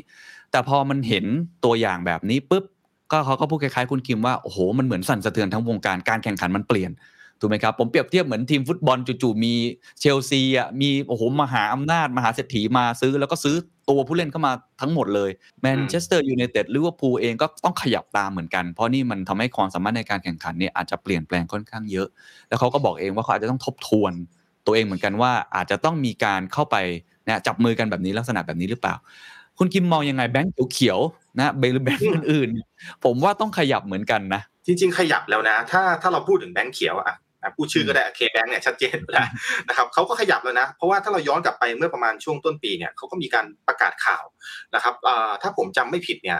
[0.58, 1.26] แต่พอมันเห็น
[1.66, 2.64] ตัวอย่างแบบนี้ปุ๊บ
[3.12, 6.92] ก็เขาก็พูดคล้ายๆคุณคิมว่าโอ้โหมันเหมือนสั่นสะเทือนทั้งวงการการแข่งขันมันเปลี่ยน
[7.40, 9.54] ถูกไหมครับผมเปรียบเทียบเหมือนทีมฟุตบอลจู่ๆมี
[10.00, 13.56] เชลซีอะมีโอ้โหมหาอำนาจมหาเศรษฐีมาซื้อ แล้วก็ซื้อ
[13.90, 15.30] ตัวผู้เล่นเข้ามาทั้งหมดเลย
[15.62, 22.08] แมนเชสเตอร์ยูไนเต็ดลิเวอร์พูลเองก็ต้องขยับตามเหมือนกัน เพราะนี่มันทำให้ความสามารถในการแข่งขันเนี่ยอาจจะเปลี่ยนแปลงค่อนข้างเยอะ
[22.48, 24.14] แล้วเขาก็บอกเองว่าเขาอาจจะต้องทบทวน
[24.66, 26.76] ตัวเองเหมือนกันว่าอาจจะต้องมีการเข้าไป
[27.28, 28.96] นะจับมือกันแบบนี้ลักษณะแบบนี้หรือเปล่า
[29.60, 39.28] คุณคิมมองยังไงแบงก์เขียวๆนะเบลแบงก์อื่นๆผมว่าต้องขยับเหมือนกันนะจริง ๆ ขยับแล้วนะ ถ้าถ้าเราพูดถึงแบงก์เขียวอะอะพูดชื่อก็ได้ KBank เนี่ยชัดเจนอยู่แล้ว
[39.68, 44.24] นะครับเขาก็ขยับแล้วนะ เพราะว่าถ้าเราย้อนกลับไปเมื่อประมาณช่วงต้นปีเนี่ยเขาก็มีการประกาศข่าว
[44.76, 46.40] นะครับอ่าถ้าผมจำไม่ผิดเนี่ย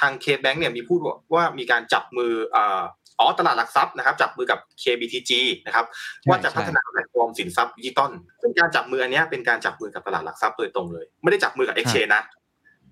[0.00, 1.00] ทาง KBank เนี่ยมีพูด
[1.34, 2.82] ว่ามีการจับมืออ่า
[3.20, 5.32] อ๋อตลาดหลักทรัพย์นะครับจับมือกับ KBTG
[5.66, 5.84] นะครับ
[6.28, 8.10] ว่าจะพัฒนาแพลตฟอร์มสินทรัพย์ดิจิตอล
[8.42, 12.22] ซึ่งการจับมืออันเนี้ยเป็นการจับมือกับตลาดหลักทรัพย์โดยตรงเลย ไม่ได้จับมือกับ Exchange นะ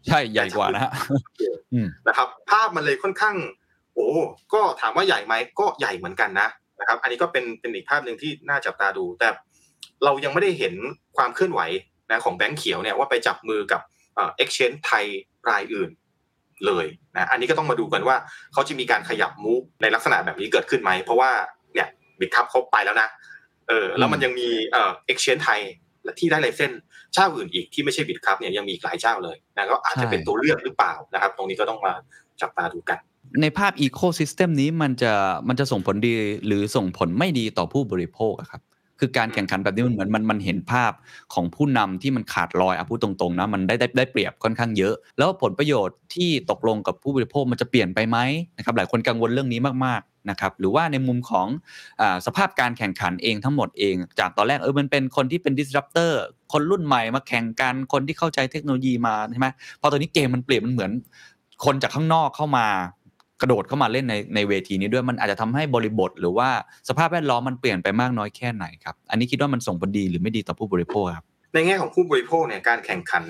[0.08, 0.92] ใช่ใหญ่กว่านะฮะ
[1.72, 3.36] อืมนะครับ ภาพมันเลยค่อนข้าง
[3.94, 4.06] โอ้
[4.54, 6.48] ก็ถามว่าใหญ่ไหมก็ใหญ่เหมือนกันนะ
[6.80, 9.28] นะครับ อันนี้ก็เป็นเป็นอีกภาพหนึ่งที่น่าจับตาดู แต่
[10.04, 10.74] เรายังไม่ได้เห็น
[11.16, 11.60] ความเคลื่อนไหว
[12.10, 13.80] นะของแบงก์เขียวเนี่ยว่าไปจับมือกับ
[14.14, 15.04] เอ่อ exchange ไทย
[15.50, 15.90] รายอื่น
[16.66, 18.16] เลยนะอันนี้ก็ต้องมาดูกันว่า
[18.52, 21.30] เขาจะมีการขยับมูฟในลักษณะแบบนี้เกิดขึ้นไหม เพราะว่า
[21.74, 21.88] เนี่ย
[22.20, 23.08] บิตคัพเขาไปแล้วนะ
[23.68, 25.60] เออแล้วมันยังมีเอ่อ exchange ไทย
[26.04, 26.72] และที่ได้ license
[27.14, 31.92] เจ้าอื่นอีกที่ไม่ใช่ Bitkub เนี่ยยังมีอีกหลายเจ้าเลยนะก็อาจจะเป็นตัวเลือกหรือเปล่านะครับ ตรงนี้ก็ต้องมา
[32.40, 32.98] จับตาดูกัน
[33.42, 35.12] ในภาพอีโค y ิสเต็มนี้มันจะ
[35.48, 36.12] มันจะส่งผลดี
[36.46, 38.62] หรือส่งผลไม่ดีต่อผู้บริโภคอะครับ
[39.00, 40.92] คือการแข่งขันแบบนี้มันเหมือนมันมันเห็นภาพ
[41.34, 48.18] ของผู้นำที่มันขาดลอยอะพูดตรงๆนะมันได้ได้ได้เปรียบค่อนข้างเยอะ แล้วผลประโยชน์ที่ตกลงกับผู้บริโภคมันจะเปลี่ยนไปไหม
[48.56, 51.46] นะครับหลายคนกังวลเรื่องนี้มากๆ นะครับหรือว่าในมุมของ
[52.00, 56.12] อาสภาพการแข่งขันเองทั้งหมดเอง จากตอนแรกเออมันเป็นคนที่เป็น disruptor
[56.52, 59.48] คนรุ่นใหม่มาแข่งกันคนที่เข้าใจเทคโนโลยีมาใช่ไหม
[59.80, 60.92] พอตอนนี้เกมมันเปลี่ยนมันเหมือน
[61.64, 62.66] คนจากข้างนอกเข้ามา
[63.40, 66.48] กระโดดเข้ามาเล่นในในเวทีนี้ด้วยมันอาจจะทำให้บริบท หรือว่า
[66.88, 73.24] สภาพแวดล้อมมันเปลี่ยนไปมากน้อยแค่ไหนครับอันนี้คิดว่ามันส่งผลดีหรือไม่ดีต่อผู้บริโภคครับในแง่ของผู้บริโภคเนี่ยการแข่งขัน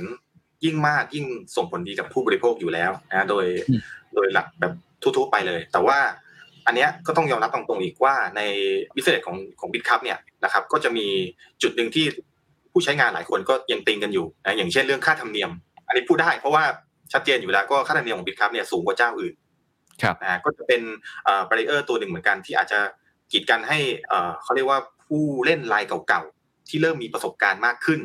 [0.65, 1.27] ยิ่งมากยิ่ง
[1.57, 3.81] ส่งผลดีกับผู้บริโภคอยู่แล้วนะโดยอืม
[4.15, 5.99] โดยหลักแบบทั่วๆไปเลย แต่ว่า
[6.67, 8.41] อันเนี้ยก็ต้องยอมรับตรงๆอีกว่าใน
[8.95, 11.07] business ของของ Bitkub เนี่ยนะครับก็จะมี
[11.63, 12.07] จุดหนึ่งที่
[12.73, 15.51] ผู้ใช้งานหลายคนก็ยังติงกันอยู่นะอย่างเช่นเรื่องค่าธรรมเนียม
[15.87, 16.65] อันนี้พูดได้เพราะว่า
[17.13, 19.35] ชัดเจนอยู่แล้วก็ค่าธรรมเนียมของ Bitkub เนี่ยสูงกว่าเจ้าอื่น
[20.03, 20.83] ครับนะฮะก็จะเป็น
[21.25, 22.79] เอ่อ barrier ตัวหนึ่งเหมือนกันที่อาจจะ
[23.33, 28.01] กีดกันให้เอ่อเขาเรียกว่าผู้เล่นรายเก่าๆที่เริ่มมีประสบการณ์มากขึ้น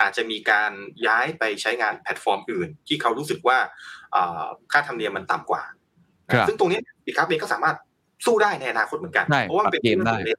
[0.00, 0.72] อาจจะมีการ
[1.06, 3.58] ย้ายไปใช้งานแพลตฟอร์มอื่น ที่เขารู้สึกว่า
[4.12, 5.62] เอ่อค่าธรรมเนียมมันต่ำกว่า
[6.28, 7.76] ครับซึ่งตรงนี้ Bitkub เองก็สามารถ
[8.26, 10.38] สู้ได้ในอนาคตเหมือนกันใช่เพราะว่ามันเป็นปรับเกมได้รื่องของเล่น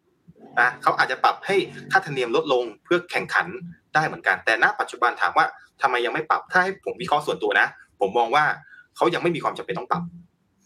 [0.62, 1.56] นะเขาอาจจะปรับให้
[1.92, 3.48] ค่าธรรมเนียมลดลงเพื่อแข่งขัน
[3.96, 5.46] ได้เหมือนกัน แต่ณปัจจุบันถามว่า
[5.82, 7.68] ทำไมยังไม่ปรับถ้าให้ผมวิเคราะห์ส่วนตัวนะ
[8.00, 8.44] ผมมองว่า
[8.96, 10.04] เขายังไม่มีความจำเป็นต้องปรับ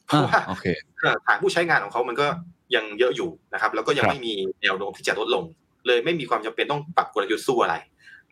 [0.06, 0.66] เพราะว่าอ่าโอเค
[1.00, 2.28] เอ่อฐานผู้ใช้งานของเขามันก็
[2.76, 5.44] ยังเยอะอยู่นะครับ แล้วก็ยังครับไม่มีแนวโน้มที่จะลดลง
[5.88, 7.76] เลยไม่มีความจำเป็นต้องปรับกลยุทธ์สู้อะไร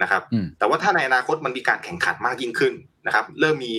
[0.02, 2.74] นะครับอืมแต่ว่าถ้าในอนาคตมันมีการแข่งขันมากยิ่งขึ้น
[3.06, 3.72] นะครับ เริ่มมี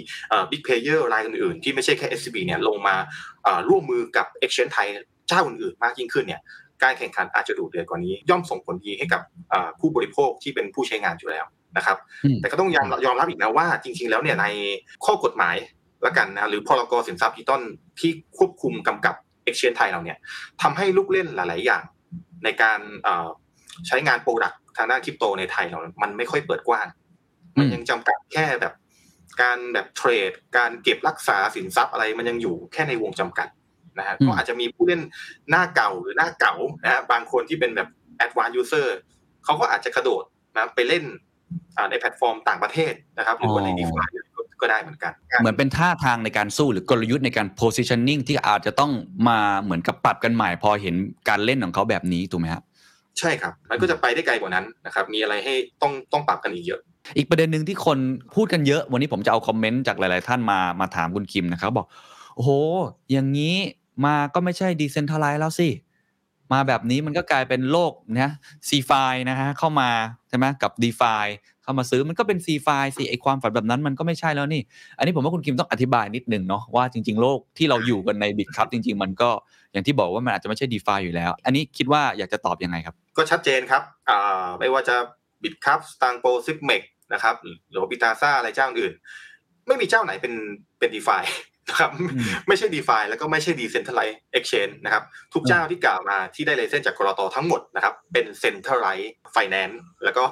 [0.51, 2.97] big player รายอื่นๆ ที่ไม่ใช่แค่ SCB เนี่ยลงมา
[3.45, 4.89] เอ่อร่วมมือกับ Exchange ไทย
[5.29, 6.41] เจ้าอื่นๆ มากยิ่งขึ้นเนี่ย
[6.83, 14.47] การแข่งขันอาจจะดุเดือดกว่านี้ ย่อมส่งผลดีให้กับเอ่อผู้บริโภคที่เป็นผู้ใช้งานอยู่แล้วนะครับอืมแต่ก็ต้องยอมยอมรับอีกนะว่าจริง ๆ แล้วเนี่ยใน
[15.05, 15.57] ข้อกฎหมาย
[16.07, 17.63] ละกันนะหรือพรกสินทรัพย์ดิจิตอล
[18.01, 19.15] ที่ควบคุมกำกับ
[19.49, 20.19] Exchange ไทยเราเนี่ย
[20.63, 21.83] ทำให้ลูกเล่นหลาย ๆ อย่าง
[22.45, 23.29] ในการเอ่อ
[23.89, 26.87] ใช้งาน product ทางด้านคริปโตในไทยเรา มันไม่ค่อยเปิดกว้าง
[27.59, 28.75] มันยังจำกัดแค่แบบ
[29.43, 33.49] การแบบเทรด การเก็บรักษาสินทรัพย์อะไรมันยังอยู่แค่ในวงจำกัด
[33.99, 35.03] นะฮะอืมก็อาจจะมีผู้เล่น
[35.51, 37.89] หน้าเก่าหรือหน้าเก่านะฮะบางคนที่เป็นแบบ
[38.25, 38.87] advanced user
[39.45, 41.05] เขาก็อาจจะกระโดดนะไปเล่น
[41.77, 44.05] อ่าในแพลตฟอร์มต่างประเทศนะครับหรือว่าในอ๋อ DeFi
[44.61, 48.93] ก็ได้เหมือนกัน เหมือนเป็นท่าทางในการสู้หรือกลยุทธ์ในการ positioning ที่อาจจะต้อง
[49.29, 50.95] มาเหมือนกับปรับกันใหม่พอเห็น
[51.29, 52.63] การเล่นของเขาแบบนี้ถูกไหมครับ
[53.19, 56.81] ใช่ครับ มันก็จะไปได้ไกลกว่านั้นนะครับ มีอะไรให้ต้องต้องปรับกันอีกเยอะ
[57.17, 57.99] อีกประเด็นหนึ่งที่คน
[58.35, 61.87] พูดกันเยอะ วันนี้ผมจะเอาคอมเมนต์จากหลาย ๆ ท่านมามาถามคุณคิมนะครับ บอก
[62.35, 62.51] โอ้โห
[63.13, 63.55] อย่างนี้
[64.05, 65.69] มาก็ไม่ใช่ดีเซนทัลไลซ์แล้วสิ
[66.53, 68.31] มาแบบนี้มันก็กลายเป็นโลกนะ
[68.69, 69.91] ซีฟายนะฮะเข้ามา
[70.29, 71.27] ใช่ไหมกับ d e f i
[71.63, 74.63] เข้ามาซื้อมันก็เป็น c f i สิไอความฝันแบบนั้นมันก็ไม่ใช่แล้วนี่
[74.99, 79.31] อันนี้ผมว่าคุณคิมต้องอธิบายนิดนึงเนาะว่าจริง ๆ โลกที่เราอยู่กันใน Bitkub จริง ๆ มันก็
[79.73, 84.97] อย่างที่บอกว่ามันอาจจะไม่ใช่ d e f i อยู่แล้ว อันนี้คิดว่าอยากจะตอบยังไงครับ ก็ชัดเจนครับอ่าไม่ว่าจะ
[85.43, 86.83] Bitkub Satang Pro Zipmex
[87.13, 87.35] นะครับ
[87.71, 88.93] หรือว่า Bitazza อะไรเจ้าอื่น
[89.67, 90.35] ไม่มีเจ้าไหนเป็น
[90.79, 91.17] เป็น DeFi
[91.69, 92.11] นะครับอืม
[92.49, 95.03] ไม่ใช่ d e f i แล้วก็ไม่ใช่ Decentralized Exchange นะครับ
[95.35, 100.25] ทุกเจ้าที่กล่าวมาที่ได้เลเซนจากกรตทั้งหมดนะครับ เป็น Centralized Finance แล้วก็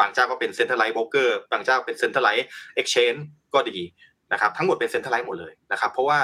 [0.00, 2.46] บางเจ้าก็เป็น Centralized Broker บางเจ้าเป็น Centralized
[2.80, 3.20] Exchange
[3.54, 3.78] ก็ดี
[4.32, 6.20] นะครับทั้งหมดเป็น Centralized หมดเลยนะครับเพราะว่า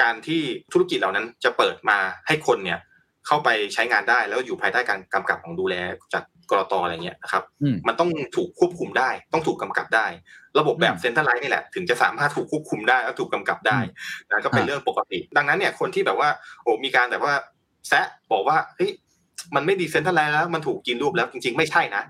[0.00, 2.78] การที่ธุรกิจเหล่านั้นจะเปิดมาให้คนเนี่ย
[3.26, 5.74] เข้าไปใช้งานได้แล้วอยู่ภายใต้การกำกับของดูแล
[6.14, 10.06] จากกรตอะไรเงี้ยนะครับอืมมันต้องถูกควบคุมได้ ต้องถูกกำกับได้
[10.58, 13.78] ระบบแบบอืมเซ็นทรัลไลซ์นี่แหละถึงจะสามารถถูกควบคุมได้และถูกกำกับได้
[14.30, 16.30] นะก็เป็นอ่าเรื่องปกติ ดังนั้นเนี่ยคนที่แบบว่า
[16.62, 17.34] โอ้มีการแบบว่า
[17.88, 18.90] แซะบอกว่าเฮ้ย
[19.56, 22.02] มันไม่ decentralized แล้ว มันถูกกินรวบแล้วจริง ๆ ไม่ใช่นะ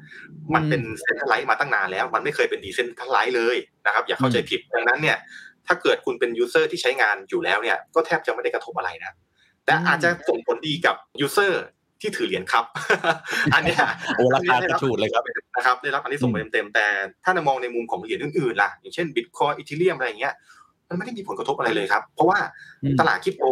[0.55, 3.57] มันเป็น centralized มาตั้งนานแล้ว มันไม่เคยเป็น decentralized เลย
[3.87, 5.17] นะครับ อย่าเข้าใจผิดดังนั้นเนี่ย
[5.67, 9.13] ถ้าเกิดคุณเป็น user ที่ใช้งานอยู่แล้วเนี่ย ก็แทบจะไม่ได้กระทบอะไรนะ
[9.65, 11.65] แต่อาจจะส่งผลดีกับ user
[12.01, 12.65] ที่ถือเหรียญครับ
[13.55, 13.79] อันเนี้ย
[14.17, 15.25] โอ้ราคากระฉูดเลยครับ
[15.57, 16.87] นะครับ ได้รับอานิสงส์ไปเต็มๆ แต่
[17.25, 20.35] ถ้าเรามองในมุมของเหรียญอื่นๆล่ะ อย่างเช่น Bitcoin Ethereum อะไรอย่างเงี้ย
[20.89, 22.39] มันไม่ได้มีผลกระทบอะไรเลยครับ เพราะว่า
[22.83, 23.45] อืมตลาดคริปโต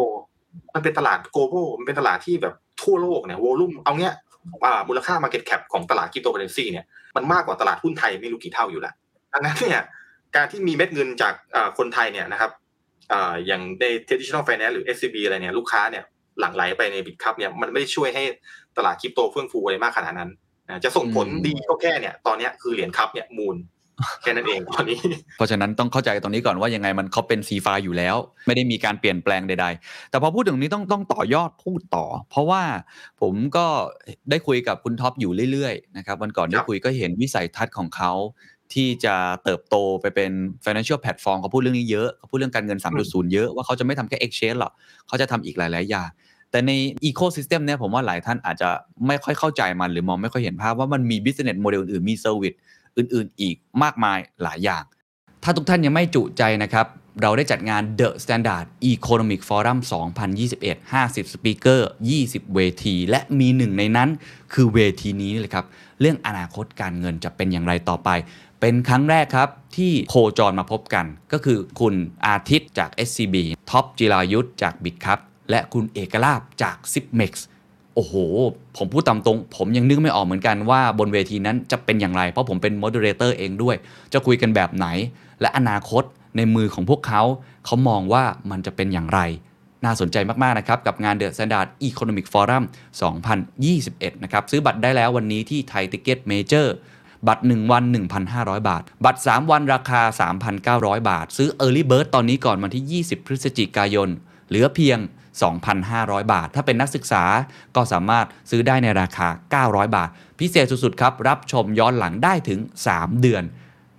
[0.75, 4.15] มันเป็นตลาด global มันเป็นตลาดที่แบบ ทั่วโลกเนี่ย volume เอาเงี้ย
[4.65, 8.93] อ่ามูลค่า Market Cap ของตลาดคริปโตเคอร์เรนซีเนี่ยมันมากกว่าตลาดหุ้นไทยไม่รู้กี่เท่าอยู่แล้ว
[9.33, 9.81] ดังนั้นเนี่ย
[10.35, 12.51] การที่มีเม็ดเงินจากอ่าคนไทยเนี่ยนะครับ
[13.11, 16.03] อ่าอย่างใน traditional finance หรือ SCB อะไรเนี่ยลูกค้าเนี่ย
[16.39, 18.23] หลั่งไหลไปใน Bitkub เนี่ยมันไม่ได้ช่วยให้
[18.77, 20.29] ตลาดคริปโตเฟื่องฟูอะไรมากขนาดนั้น
[20.67, 23.55] นะจะส่งผลอืมดีก็แค่เนี่ยตอนเนี้ยคือเหรียญคัพเนี่ยมูล
[24.21, 24.99] แค่นั้นเองตอนนี้
[25.37, 28.15] เพราะฉะนั้นต้องเข้าใจตรงนี้ก่อนว่ายังไงมันเขาเป็น C ไฟอยู่แล้ว
[28.47, 32.63] ไม่ได้มีการเปลี่ยนแปลงใด ๆ แต่พอพูดถึงนี้ต้องต้องต่อยอดพูดต่อ เพราะว่า
[33.21, 33.65] ผมก็
[34.29, 38.11] ได้คุยกับคุณท็อปอยู่เรื่อยๆนะครับวันก่อนได้ครับคุยก็เห็นวิสัยทัศน์ของเขา
[38.73, 40.31] ที่จะเติบโตไปเป็น
[40.65, 44.73] financial platform เขาพูดเรื่องนี้เยอะเขาพูดเรื่องการเงิน 3.0 เยอะว่าเขาจะไม่ทำแค่ exchange หรอก
[45.07, 46.09] เขาจะทำอีกหลาย ๆ อย่าง
[46.51, 46.71] แต่ใน
[47.09, 48.69] ecosystem เนี่ยผมว่าหลายท่านอาจจะ
[49.07, 52.57] ไม่ค่อยเข้าใจมันหรือมองไม่ค่อยเห็นภาพว่ามันมี business model อื่นๆมี service
[52.97, 54.83] อื่นๆ อีกมากมายหลายอย่าง
[55.43, 56.87] ถ้าทุกท่านยังไม่จุใจนะครับ
[57.21, 59.77] เราได้จัดงาน The Standard Economic Forum
[60.35, 61.89] 2021 50สปีกเกอร์
[62.21, 64.09] 20 เวที และมีหนึ่งในนั้น
[64.53, 65.65] คือเวทีนี้เลยครับ
[66.01, 68.09] เรื่องอนาคตการเงินจะเป็นอย่างไรต่อไป
[68.61, 71.95] เป็นครั้งแรกครับ ที่โคจรมาพบกัน ก็คือคุณ
[72.27, 73.35] อาทิตย์จาก SCB
[73.69, 77.31] ท็อปจิรายุทธจาก b i t ครับและคุณเอกลาภจาก s i p m e x
[77.95, 78.13] โอ้โห
[78.77, 83.75] ผมพูดตามตรง ผมยังนึกไม่ออกเหมือนกันว่าบนเวทีนั้นจะเป็นอย่างไร เพราะผมเป็น moderator เองด้วย
[84.13, 84.87] จะคุยกันแบบไหน
[85.41, 86.03] และอนาคต
[86.37, 87.21] ในมือของพวกเขา
[87.65, 89.19] เขามองว่ามันจะเป็นอย่างไร
[89.85, 92.63] น่าสนใจมาก ๆ นะครับ กับงาน The Standard Economic Forum
[93.43, 96.75] 2021 นะครับ ซื้อบัตรได้แล้ววันนี้ที่ Thaiticketmajor
[97.27, 97.83] บัตร 1 วัน
[98.25, 100.01] 1,500 บาท บัตร 3 วันราคา
[100.97, 104.09] 3,900 บาท ซื้อ Early Bird ตอนนี้ก่อนวันที่ 20 พฤศจิกายน
[104.49, 104.97] เหลือเพียง
[105.65, 107.23] 2,500 บาท ถ้าเป็นนักศึกษา
[107.75, 109.27] ก็สามารถซื้อได้ในราคา
[109.67, 112.59] 900 บาท พิเศษสุดๆครับรับชมย้อนหลังได้ถึง
[112.91, 113.43] 3 เดือน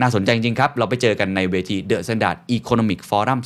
[0.01, 3.41] น่าสนใจจริงครับ เราไปเจอกันในเวที The Standard Economic Forum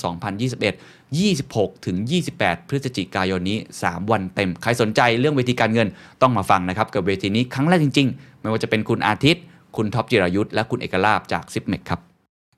[0.55, 1.97] 2021 26 ถึง
[2.33, 5.89] 28 พฤศจิกายนนี้ 3 วันเต็ม ใครสนใจเรื่องเวทีการเงิน
[6.23, 9.43] ต้องมาฟังนะครับกับเวทีนี้ครั้งแรกจริง ๆ ไม่ว่าจะเป็นคุณอาทิตย์
[9.77, 12.01] คุณท็อปจิรายุทธ์และคุณเอกลาภจาก Zipmex ครับ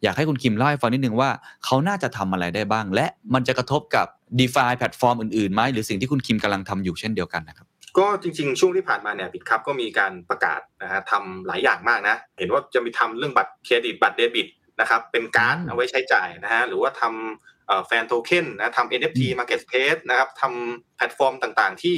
[0.03, 1.31] อยากให้คุณคิมเล่าให้ฟังนิดนึงว่า
[1.65, 4.07] เขาน่าจะทำอะไรได้บ้าง และมันจะกระทบกับ
[4.39, 7.67] d e f าแพลตฟอร์มอื่นๆไหมหรือสิ่งที่คุณคิมกำลังทำอยู่เช่นเดียวกันนะครับ
[7.99, 14.49] ก็จริงๆ ช่วงที่ผ่านมาเนี่ย Bitkub ก็มีการประกาศนะฮะทำหลายอย่างมากนะ เห็นว่าจะมีทำเรื่องบัตรเครดิตบัตรเดบิต
[14.81, 21.97] นะครับเป็นการ์ดอืมเอาไว้ใช้จ่ายนะฮะหรือว่าทำเอ่อ fan token นะทำ NFT Marketplace นะครับทำแพลตฟอร์มต่างๆ ที่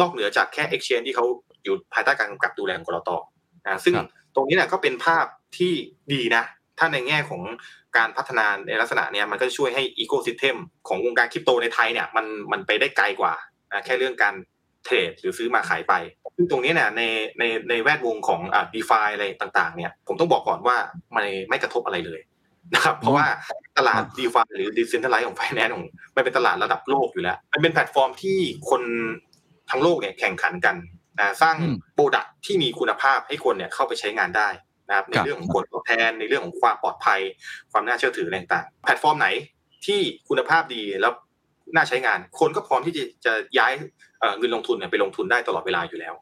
[0.00, 1.26] นอกเหนือจากแค่ Exchange ที่เขา
[1.64, 3.10] อยู่ภายใต้การกำกับดูแลของกรต
[3.64, 5.26] นะซึ่งครับตรงนี้เนี่ยก็เป็นภาพ
[5.58, 5.72] ที่
[6.12, 6.44] ดีนะ
[6.78, 7.42] ถ้าในแง่ของ
[7.96, 10.56] การพัฒนาในลักษณะเนี้ยมันก็จะช่วยให้อีโค y ิสเ m ม
[10.88, 13.34] ของวงการคริปโตในไทยเนี่ยมันมันไปได้ไกลกว่า
[13.72, 14.34] นะแค่เรื่องการ
[14.84, 15.94] เทรดหรือซื้อมาขายไป
[16.36, 17.02] ซึ่งตรงนี้เนี่ยใน
[17.38, 20.76] ในในแวดวงของอ่าดีฟาอะไรต่างๆ เนี่ย ผมต้องบอกก่อนว่า
[21.14, 22.20] มันไม่กระทบอะไรเลย
[22.74, 23.26] นะครับเพราะว่า
[23.78, 25.84] ตลาด DeFi หรือ decentralized finance ของ
[26.16, 28.38] มันเป็นตลาดระดับโลกอยู่แล้ว มันเป็นแพลตฟอร์มที่
[28.70, 28.82] คน
[29.70, 30.76] ทั้งโลกเนี่ยแข่งขันกัน
[31.18, 34.48] นะสร้างอืม product ที่มีคุณภาพให้คนเนี่ยเข้าไปใช้งานได้
[34.88, 37.20] นะครับในครับเรื่องของผลตอบแทนในเรื่องของความปลอดภัย
[37.72, 39.28] ความน่าเชื่อถืออะไรต่างๆแพลตฟอร์มไหน
[39.86, 41.12] ที่คุณภาพดีแล้ว
[41.74, 43.72] น่าใช้งาน คนก็พร้อมที่จะจะย้าย
[44.20, 46.14] เอ่อเงินลงทุนเนี่ยไปลงทุนได้ตลอดเวลาอยู่แล้ว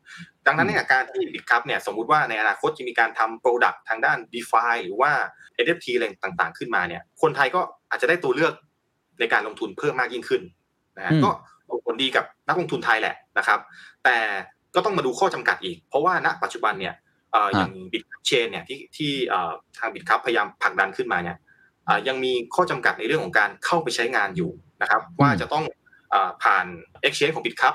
[0.46, 5.10] ดังนั้นเนี่ยการที่ Bitkub เนี่ยสมมุติว่าในอนาคตจะมีการทำ product ทางด้าน d e f i หรือว่า
[5.64, 8.52] NFT อะไรต่างๆ ขึ้นมาเนี่ย คนไทยก็อาจจะได้ตัวเลือก
[9.20, 10.42] ในการลงทุนเพิ่มมากยิ่งขึ้น
[10.96, 11.30] นะฮะอืมก็
[11.68, 13.60] ส่งผลดีกับนักลงทุนไทยแหละนะครับ
[14.04, 14.16] แต่
[14.74, 21.36] ก็ต้องมาดูข้อจำกัดอีก เพราะว่าณปัจจุบันเนี่ยเอ่ออย่าง Bitkub Chain เนี่ยที่ที่เอ่อทาง Bitkub พยายามผลักดันขึ้นมาเนี่ย
[21.88, 24.50] อ่ายังมีข้อจำกัดในเรื่องของการเข้าไปใช้งานอยู่
[24.82, 25.64] นะครับ ว่าจะต้อง
[26.12, 26.66] อ่าผ่าน
[27.06, 27.74] Exchange ของ Bitkub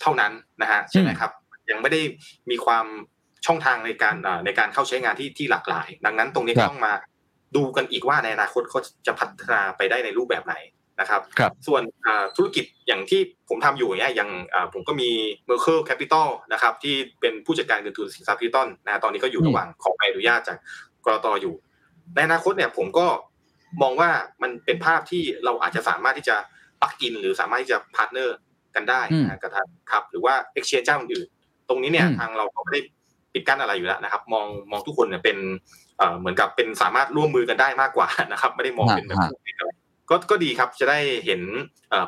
[0.00, 1.30] เท่านั้นนะฮะใช่ไหมครับ
[1.70, 2.00] ยังไม่ได้
[2.50, 2.86] มีความ
[3.46, 6.94] ช่องทางในการเอ่อในการเข้าใช้งานที่ที่หลากหลาย ดังนั้นตรงนี้ครับต้องมา
[7.56, 10.54] ดูกันอีกว่าในอนาคตเขาจะพัฒนาไปได้ในรูปแบบไหน
[11.00, 15.10] นะครับครับส่วนอ่าธุรกิจอย่างที่ผมทำอยู่เนี่ยอย่างอ่าผมก็มี
[15.48, 20.58] Merkle Capital นะครับที่เป็นผู้จัดการเงินทุนสินทรัพย์ดิจิตอลนะฮะตอนนี้ก็อยู่อืมระหว่างขอใบอนุญาตจาก
[21.04, 21.54] กลตอยู่
[22.14, 23.06] ในอนาคตเนี่ยผมก็
[23.82, 24.10] มองว่า
[24.42, 26.36] มันเป็นภาพที่เราอาจจะสามารถที่จะ
[26.82, 28.36] plug in หรือสามารถที่จะ partner
[28.74, 32.80] กันได้นะฮะกับทางครับ หรือว่า Exchange เจ้าอื่นๆตรงนี้เนี่ยอืมทางเราก็ไม่ได้
[33.32, 35.38] ปิดกั้นอะไรอยู่แล้วนะครับ มองมองทุกคนเนี่ยเป็น
[35.98, 39.70] เอ่อเหมือนกับเป็นสามารถร่วมมือกันได้มากกว่านะครับ ไม่ได้มองเป็นแบบฮะอะไร
[40.10, 41.40] ก็ก็ดีครับจะได้เห็น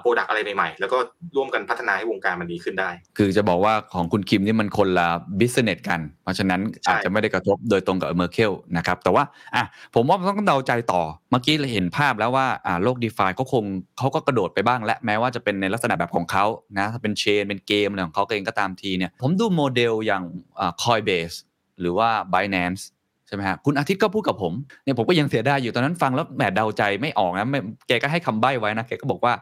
[0.00, 0.98] product อะไรใหม่ๆ แล้วก็
[1.36, 5.08] ร่วมกันพัฒนาให้วงการมันดีขึ้นได้ คือจะบอกว่าของคุณคิมนี่มันคนละ
[5.38, 13.64] business กัน เพราะฉะนั้นใช่อาจจะไม่ได้กระทบโดยตรงกับ Merkle นะครับ แต่ว่าอะผมว่าต้องเดาใจต่อ เมื่อกี้เราเห็นภาพแล้วว่าอ่าโลก d e f าก็คง
[13.98, 16.44] เขาก็กระโดดไปบ้าง และแม้ว่าจะเป็นในลักษณะแบบของเขา
[16.78, 20.22] นะถ้าเป็นเชน เป็นเกมอะไรของเขาเองก็ตามทีเนี่ยผมดูโมเดลอย่าง
[20.60, 21.36] อ่า Coinbase
[21.80, 22.82] หรือว่า Binance
[23.30, 24.52] ใช่ไหมฮะคุณอาทิตย์ก็พูดกับผม
[24.84, 29.32] เนี่ยผมก็ยังเสียดายอยู่ตอนนั้นฟังแล้วแหมเดาใจไม่ออกนะไม่แกก็ให้คำใบ้ไว้นะแกก็บอกว่า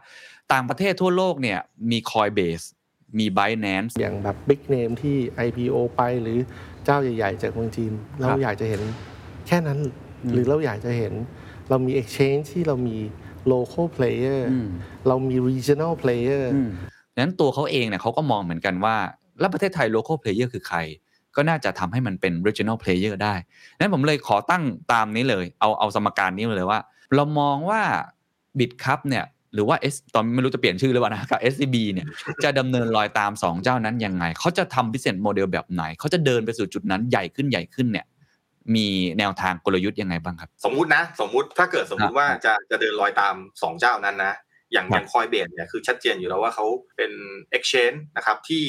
[0.53, 1.59] ต่างประเทศทั่วโลกเนี่ย
[1.91, 2.65] มี Coinbase
[3.19, 5.15] มี Binance อย่างแบบบิ๊กเนมที่
[5.47, 6.37] IPO ไปหรือ
[6.85, 8.81] เจ้าใหญ่ ๆ จากเมืองจีน เราครับอยากจะเห็น
[9.47, 9.79] แค่นั้น
[10.23, 11.13] อืมหรือเราอยากจะเห็น
[11.69, 12.97] เรามี exchange ที่เรามี
[13.51, 14.67] local player อืม
[15.07, 16.69] เรามี regional player อืม
[17.13, 18.95] ดังนั้นตัวเขาเองเนี่ยเขาก็มองเหมือนกันว่า
[19.39, 20.77] แล้วประเทศไทย local player คือใคร
[21.35, 23.33] ก็น่าจะทำให้มันเป็น regional player ได้
[23.79, 24.63] นั้นผมเลยขอตั้ง
[24.93, 26.79] ตามนี้เลย เอาเอาสมการนี้มาเลยว่า
[27.15, 27.81] เรามองว่า
[28.59, 32.07] บิตคัพเนี่ยหรือว่า S ตอนไม่รู้จะเปลี่ยนชื่อหรือเปล่านะกับ SCB เนี่ย
[32.43, 38.05] จะดำเนินรอยตาม 2 เจ้านั้นยังไง เขาจะทำ business model แบบไหน เขาจะเดินไปสู่จุดนั้นใหญ่ขึ้นใหญ่ขึ้นเนี่ย
[38.75, 38.87] มี
[39.19, 44.33] แนวทางกลยุทธ์ยังไงบ้างครับ สมมุตินะ สมมุติถ้าเกิดสมมุติว่าจะจะเดินรอยตามสองเจ้านั้นนะ
[44.73, 46.65] อย่างครับอย่างคอยเบสเนี่ยคือชัดเจนอยู่แล้วว่าเขา
[46.97, 47.11] เป็น
[47.57, 48.63] exchange นะครับที่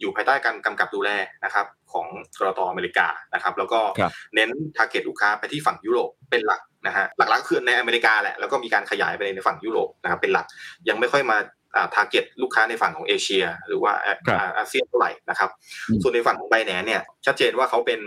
[0.00, 1.10] อยู่ภายใต้การกำกับดูแล
[1.44, 2.06] นะครับ ของ
[2.38, 10.46] กรตอเมริกานะครับแล้วก็ครับเน้น target ลูกค้าไปที่ฝั่งยุโรปเป็นหลักนะฮะหลักๆคือในอเมริกาแหละแล้วก็มีการขยายไปในฝั่งยุโรปนะครับเป็นหลัก
[10.88, 11.38] ยังไม่ค่อยมา
[11.76, 15.50] อ่า target ลูกค้าในฝั่งของเอเชีย หรือว่าอ่าครับอ่าอาเซียนเท่าไหร่นะครับ
[15.88, 18.00] อืมส่วนในฝั่งของไบแนนเนี่ยชัดเจนว่าเขาเป็น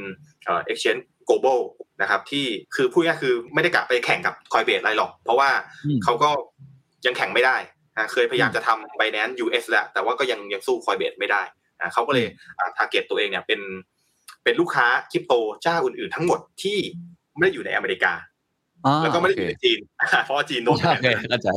[0.46, 1.60] เอ่อ exchange global
[2.02, 2.46] นะครับที่
[2.76, 5.50] คือพูดง่ายๆคือไม่ได้กะไปแข่งกับ Coinbase อะไรหรอก เพราะว่า
[5.86, 6.30] อืมเขาก็
[7.06, 7.58] ยังแข่งไม่ได้
[7.98, 12.28] นะเคยพยายามจะทำ Binance US แล้วแต่ว่าก็ยังยังสู้ Coinbase ไม่ได้อ่า เขาก็เลย
[12.78, 13.62] ทาร์เก็ตตัวเองเนี่ยเป็น
[14.44, 15.34] เป็นลูกค้าคริปโต
[15.64, 16.78] เจ้าอื่นๆทั้งหมดที่
[17.36, 18.14] ไม่ได้อยู่ในอเมริกา
[18.86, 19.80] อ่าแล้วก็ไม่ได้อยู่โอในเคจีน
[20.26, 21.50] เพราะว่าจีนโดนโอเคเข้าใจ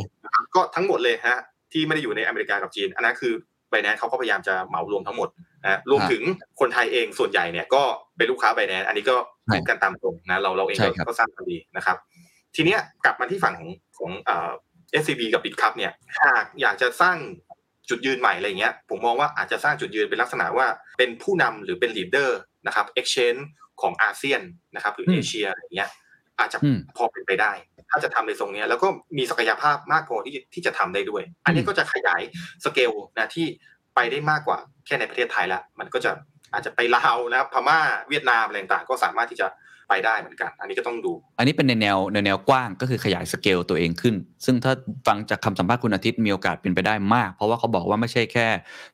[0.55, 1.39] ก็ทั้งหมดเลยฮะ
[1.73, 3.33] ที่ไม่ได้อยู่ในอเมริกากับจีน อันนั้นคือ
[3.71, 5.29] Binance เขาก็พยายามจะเหมารวมทั้งหมด
[5.65, 6.23] นะรวมถึง
[6.61, 7.83] คนไทยเองส่วนใหญ่เนี่ยก็
[8.17, 11.97] เป็นลูกค้า Binance อันนี้ก็ใช่พูดกันตามตรงนะเราเราเองใช่ก็ครับก็ทราบกันดีนะครับ
[12.55, 14.51] ทีเนี้ยกลับมาที่ฝั่งของของเอ่อ
[15.03, 17.17] SCB กับ Bitkub เนี่ยหากอยากจะสร้าง
[17.91, 20.67] จุดยืนใหม่อะไรเงี้ยผมมองว่าอาจจะสร้างจุดยืนเป็นลักษณะว่า
[20.99, 23.41] เป็นผู้นำหรือเป็น leader นะครับ exchange
[23.83, 24.43] ของอาเซียน
[24.75, 25.91] นะครับหรืออืมเอเชียอะไรเงี้ย
[26.39, 27.53] อาจจะอืมพอเป็นไปได้
[27.91, 32.21] ถ้าจะทำในทรงเนี้ยแล้วก็มีศักยภาพมากพอที่ที่จะทำได้ด้วย อันนี้ก็จะขยาย
[32.65, 33.47] สเกลนะที่
[33.95, 36.11] ไปได้มากกว่าแค่ในประเทศไทยละมันก็จะ
[36.53, 39.47] อาจจะไปลาวนะครับพม่าเวียดนามอะไรต่างๆก็สามารถที่จะ
[39.89, 44.73] ไปได้เหมือนกัน อันนี้ก็ต้องดู อันนี้เป็นในแนวในแนวกว้างก็คือขยายสเกลตัวเองขึ้น ซึ่งถ้า
[45.07, 48.47] ฟังจากคำสัมภาษณ์คุณอาทิตย์มีโอกาสเป็นไปได้มาก เพราะว่าเขาบอกว่าไม่ใช่แค่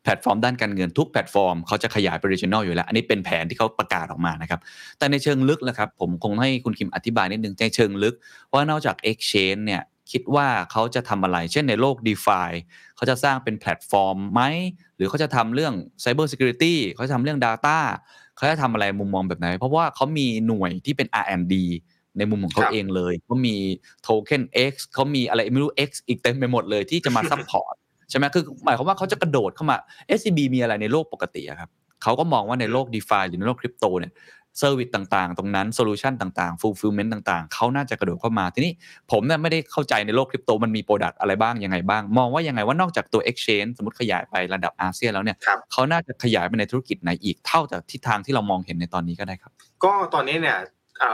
[0.03, 4.61] แพลตฟอร์มด้านการเงินทุกแพลตฟอร์มเขาจะขยายไป regional อยู่แล้ว อันนี้เป็นแผนที่เขาประกาศออกมานะครับ
[4.99, 8.15] แต่ในเชิงลึกนะครับผมคงให้คุณคิมอธิบายนิดนึงในเชิงลึก
[8.53, 12.51] ว่านอกจาก exchange เนี่ยคิดว่าเขาจะทำอะไร เช่นในโลก DeFi
[12.97, 14.43] เขาจะสร้างเป็นแพลตฟอร์มไหม
[14.97, 17.79] หรือเขาจะทำเรื่อง Cyber Security เขาจะทำเรื่อง Data
[18.37, 21.55] เขาจะทำอะไรมุมมองแบบไหน เพราะว่าเขามีหน่วยที่เป็น R&D
[22.19, 23.55] ในมุมของเขาครับเองเลยเขามี
[24.03, 27.75] Token X เขามีอะไรไม่รู้ X อีกเต็มไปหมดเลยที่จะมา support
[28.11, 29.77] ใช่ไหมคือหมายความว่าเขาจะกระโดดเข้ามา
[30.19, 31.71] SCB มีอะไรในโลกปกติอะครับ
[32.03, 34.13] เขาก็มองว่าในโลก d e f i หรือในโลกคริปโตเนี่ย
[34.59, 38.73] service ต่างๆ ตรงนั้น solution ต่างๆ fulfillment ต่างๆ เขาน่าจะกระโดดเข้ามา ทีนี้
[39.11, 49.53] ผมเนี่ยไม่ได้เข้าใจในโลกคริปโตมันมี product อะไรบ้าง ยังไงบ้าง มองว่ายังไงว่านอกจากตัว exchange สมมติขยายไประดับอาเซียนแล้วเนี่ยครับเขาน่าจะขยายไปในธุรกิจไหนอีกเอาจากทิศทางที่เรามองเห็นในตอนนี้ก็ได้ครับ
[49.85, 50.59] ก็ตอนนี้เนี่ย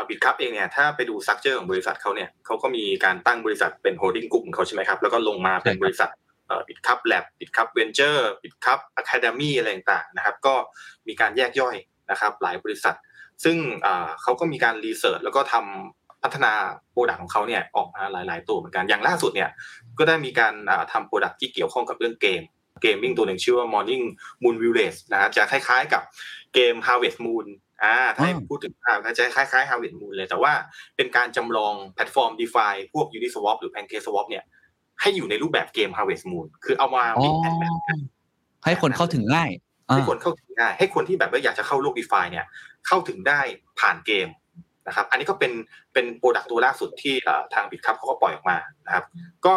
[0.08, 6.10] Bitkub เองเนี่ยถ้าไปดูสักเจอของบริษัทเขาเนี่ยเขาก็มีการตั้งบริษัทเป็น holding กลุ่มเขาใช่ไหมครับแล้วก็ลงมาเป็นใช่ครับบริษัท
[6.68, 10.54] Bitkub Labs Bitkub Ventures Bitkub Academy อะไรต่างๆนะครับก็
[11.08, 11.76] มีการแยกย่อย
[12.10, 12.94] นะครับหลายบริษัท
[13.44, 16.52] ซึ่งอ่าเขาก็มีการ research แล้วก็ทำพัฒนา
[16.90, 19.50] product ของเขาเนี่ยออกมาหลาย ๆ ตัวเหมือนกัน อย่างล่าสุดเนี่ย
[19.98, 22.42] ก็ได้มีการอ่าทำ product ที่เกี่ยวข้องกับเรื่องเกม
[22.82, 24.04] gaming ตัวหนึ่งชื่อว่า Morning
[24.42, 26.02] Moon Village นะครับจะคล้าย ๆ กับ
[26.54, 27.46] เกม Harvest Moon
[27.82, 30.52] อ่าถ้าให้อ่าพูดถึงอ่าก็จะคล้ายๆ Harvest Moon เลย แต่ว่า
[30.96, 34.44] เป็นการจำลองแพลตฟอร์ม DeFi พวก Uniswap หรือ PancakeSwap เนี่ย
[35.00, 37.98] ให้อยู่ในรูปแบบเกม Harvest Moon คือเอามาอ๋อ mix and match กัน
[38.64, 42.44] ให้คนเข้าถึงง่ายอ่า ให้คนเข้าถึงง่ายให้คนที่แบบว่าอยากจะเข้าโลก DeFi เนี่ย
[42.86, 43.40] เข้าถึงได้
[43.80, 44.28] ผ่านเกม
[44.86, 45.52] นะครับ อันนี้ก็เป็น
[45.92, 49.04] เป็น product ตัวล่าสุดที่เอ่อทาง Bitkub เขาก็ปล่อยออกมานะครับ
[49.46, 49.54] ก็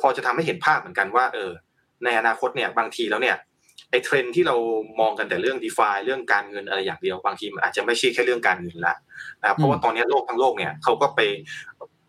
[0.00, 1.50] พอจะทำให้เห็นภาพเหมือนกันว่า เออ
[2.04, 3.36] ในอนาคตเนี่ยบางทีแล้วเนี่ย
[3.90, 4.56] ไอ้เทรนด์ที่เรา
[5.00, 8.94] มองกันแต่เรื่อง d e f i เรื่องการเงินอะไรอย่างเดียวบางทีมันอาจจะไม่ใช่แค่เรื่องการเงินละ
[9.40, 11.20] นะครับเพราะว่าตอนนี้โลกทั้งโลกเนี่ยเขาก็ไป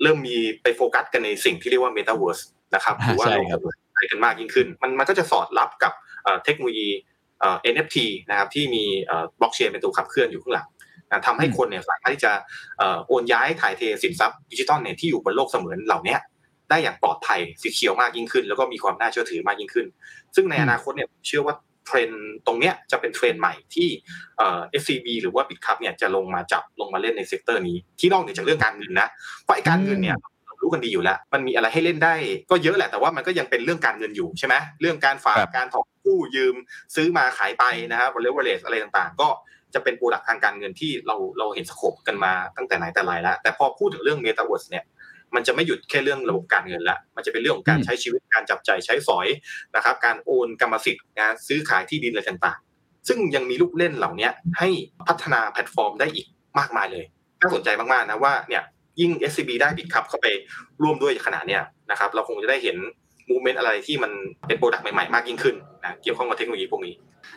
[0.02, 2.42] เริ่มมีไปโฟกัสกันในสิ่งที่เรียกว่า Metaverse
[2.76, 3.62] นะครับหรือว่าใช่โลกครับ
[3.94, 7.17] อะไรกันมากยิ่งขึ้น มันมันก็จะสอดรับกับเอ่อเทคโนโลยีเอ่อ
[7.74, 7.98] NFT
[8.30, 8.84] นะครับที่มี
[9.40, 10.68] บล็อกเชนเป็นตัวขับเคลื่อนอยู่ข้างหลัง
[11.10, 12.32] นะทำให้อืมคนเนี่ยสามารถที่จะ
[12.78, 16.20] เอ่อโอนย้ายถ่ายเทสินทรัพย์ดิจิทัลเนี่ยที่อยู่บนโลกเสมือนเหล่าเนี้ย
[16.70, 19.86] ได้อย่างปลอดภัย secure มากยิ่งขึ้น แล้วก็มีความน่าเชื่อถือมากยิ่งขึ้น
[20.36, 23.88] ซึ่งในอนาคตเนี่ยผมเชื่อว่าเทรนด์ตรงเนี้ยจะเป็นเทรนด์ใหม่ที่
[24.38, 29.08] เอ่อ SCB หรือว่า Bitkub เนี่ยจะลงมาจับลงมาเล่นใน sector นี้ที่นอกเหนือจากเรื่องการเงินนะ
[29.44, 32.16] เพราะไอ้การเงินเนี่ยเรารู้กันดีอยู่แล้ว มันมีอะไรให้เล่นได้
[32.52, 36.56] ก็เยอะแหละแต่ว่ามันก็ยังเป็นเรื่องการเงินอยู่ใช่ไหมเรื่องการฝากครับการถอนกู้ยืม
[36.96, 39.28] ซื้อมาขายไปนะครับเลเวอเรจอะไรต่างๆ ก็
[39.74, 44.86] จะเป็นโปรดักทางการเงินที่เราเราเห็นสโคปกันมาตั้งแต่ไหนแต่ไรแล้ว แต่พอพูดถึงเรื่อง Metaverse เนี่ย
[45.36, 49.28] มันจะไม่หยุดแค่เรื่องระบบการเงินละ มันจะเป็นเรื่องของการอืมใช้ชีวิต การจับจ่ายใช้สอย
[49.76, 54.70] นะครับ การโอนกรรมสิทธิ์การซื้อขายที่ดินอะไรต่างๆ ซึ่งยังมีลูกเล่นเหล่านี้ให้
[55.08, 56.28] พัฒนาแพลตฟอร์มได้อีก
[56.60, 57.06] มากมายเลย
[57.42, 58.64] น่าสนใจมากๆนะว่าเนี่ย
[59.00, 60.28] ยิ่ง SCB ได้ Bitkub เข้าไป
[60.82, 62.78] ร่วมด้วยขนาดเนี้ยนะครับเราคงจะได้เห็น
[63.30, 64.12] movement อะไรที่มัน
[64.48, 66.94] เป็น product ใหม่ๆ มากยิ่งขึ้นนะเกี่ยวข้องกับเทคโนโลยีพวกนี้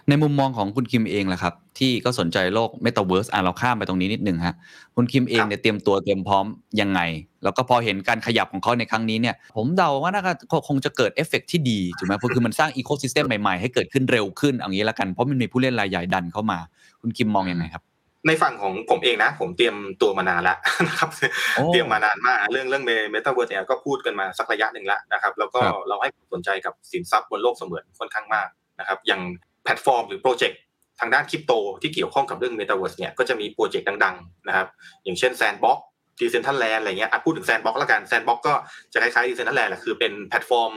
[0.08, 4.54] ในมุมมองของคุณคิมเองล่ะครับ ที่ก็สนใจโลก Metaverse อะเราข้ามไปตรงนี้นิดหนึ่งฮะ
[4.96, 6.44] คุณคิมเองเนี่ยเตรียมตัวเตรียมพร้อม
[6.80, 7.00] ยังไง
[7.44, 10.32] แล้วก็พอเห็นการขยับของเขาในครั้งนี้เนี่ย ผมเดาว่าน่าจะ
[10.68, 16.58] คงจะเกิดเอฟเฟกต์ที่ดีถูกไหมเพราะคือมันสร้าง ecosystem ใหม่ๆ ให้เกิดขึ้นเร็วขึ้นเอย่างนี้ละกันเพราะมันมีผู้เล่นรายใหญ่ดันเข้ามา
[17.00, 17.82] คุณคิมมองยังไงครับ
[18.26, 20.58] ในฝั่งของผมเองนะ ผมเตรียมตัวมานานแล้ว
[20.88, 21.10] นะครับ
[21.54, 28.48] โอ้เตรียมมานานมากเรื่องเรื่องเมตาเวิร์สเนี่ยก็พูดกันมาสักระยะหนึ่งแล้วนะครับ แล้วก็ครับเราให้ความสนใจกับสินทรัพย์บนโลกเสมือนค่อนข้างมาก
[28.80, 29.20] นะครับ อย่าง
[29.64, 30.60] แพลตฟอร์มหรือโปรเจกต์
[31.00, 31.52] ทางด้านคริปโต
[31.82, 34.66] ที่เกี่ยวข้องกับเรื่องเมตาเวิร์สเนี่ยก็จะมีโปรเจกต์ดังๆนะครับ
[35.04, 38.54] อย่างเช่น Sandbox Decentraland อะไรเงี้ยอะพูดถึง Sandbox แล้วกัน Sandbox ก็
[38.92, 40.72] จะคล้ายๆ Decentraland แหละคือเป็นแพลตฟอร์ม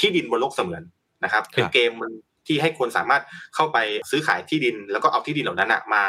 [0.00, 0.82] ที่ดินบนโลกเสมือน
[1.24, 2.12] นะครับ เป็นเกมมัน
[2.46, 3.22] ที่ให้คนสามารถ
[3.54, 3.78] เข้าไป
[4.10, 6.02] ซื้อขายที่ดิน แล้วก็เอาที่ดินเหล่านั้นมา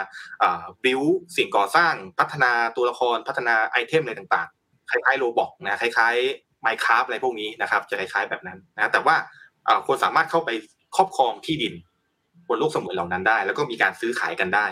[0.83, 1.01] บิว
[1.35, 9.15] สิ่งก่อสร้างพัฒนาตัวละครพัฒนา item อะไรต่างๆ คล้ายๆ Roblox นะคล้ายๆ Minecraft อะไรพวกนี้นะครับ จะคล้ายๆแบบนั้นนะแต่ว่า
[9.87, 10.49] คนสามารถเข้าไป
[10.95, 11.73] ครอบครองที่ดิน
[12.47, 14.65] บนโลกเสมือนเหล่านั้นได้ แล้วก็มีการซื้อขายกันได้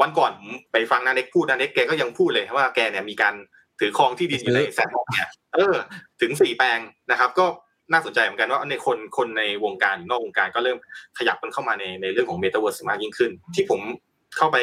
[0.00, 3.34] วันก่อนผมไปฟังน้าเน็กพูดน้าเน็กแกก็ยังพูดเลยว่าแกเนี่ยมีการ
[3.80, 5.74] ถือครองที่ดินอยู่ใน Sandbox เนี่ยเออ
[6.20, 6.78] ถึงสี่แปลง
[7.10, 7.46] นะครับ ก็
[7.92, 10.78] น่าสนใจเหมือนกันว่าในคนคนในวงการหรือนอกวงการก็เริ่ม
[11.18, 13.80] ขยับมันเข้ามาในในเรื่องของเมตาเวิร์สมากยิ่งขึ้น ที่ผม
[14.36, 14.58] เข้าไป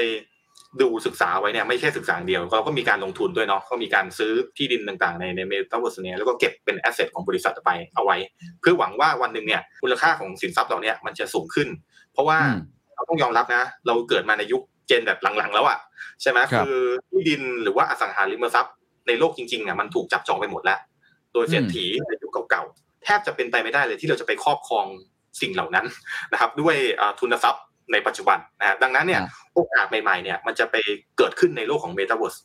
[0.81, 8.17] ดูศึกษาไว้เนี่ยไม่ใช่ศึกษาอย่างเดียวเราก็มีการลงทุนด้วยเนาะก็มีการซื้อที่ดินต่างๆในในเมตาเวิร์สเนี่ยแล้วก็เก็บเป็น asset ของบริษัทไปเอาไว้
[8.61, 11.67] เพื่อหวังว่าวันหนึ่งเนี่ยมูลค่าของสินทรัพย์เหล่าเนี้ยมันจะสูงขึ้น
[12.13, 12.59] เพราะว่าอืม
[12.95, 15.77] เราต้องยอมรับนะ เราเกิดมาในยุค Gen แบบหลังๆ แล้วอะ
[16.21, 18.75] ใช่ไหมครับคือที่ดินหรือว่าอสังหาริมทรัพย์
[19.07, 20.79] ในโลกจริงๆเนี่ยมันถูกจับจองไปหมดแล้ว
[21.33, 24.85] โดยเศรษฐีในยุคเก่าๆแทบจะเป็นไปไม่ได้เลยที่เราจะไปครอบครอง
[25.41, 25.85] สิ่งเหล่านั้น
[26.31, 30.75] นะครับ ด้วยเอ่อทุนทรัพย์ในปัจจุบันนะฮะดังนั้นเนี่ยครับโอกาสใหม่ๆเนี่ยมันจะไป
[31.17, 32.35] เกิดขึ้นในโลกของเมตาเวิร์ส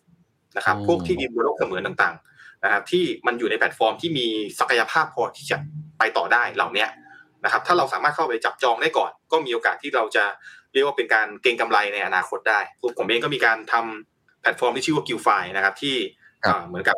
[0.57, 4.27] นะครับโอ้พวกที่ดินบนโลกเสมือนต่างๆนะครับที่มันอยู่ในแพลตฟอร์มที่มี
[4.61, 5.57] ศักยภาพพอที่จะ
[5.99, 6.89] ไปต่อได้เหล่าเนี้ย
[7.45, 10.25] นะครับถ้าเราสามารถเข้าไปจับจองได้ก่อน ก็มีโอกาสที่เราจะ
[10.73, 12.61] เรียกว่าเป็นการเก็งกำไรในอนาคตได้
[12.99, 15.97] ผมเองก็มีการทำแพลตฟอร์มที่ชื่อว่า g i l f i นะครับที่
[16.45, 16.97] ครับเอ่อเหมือนกับ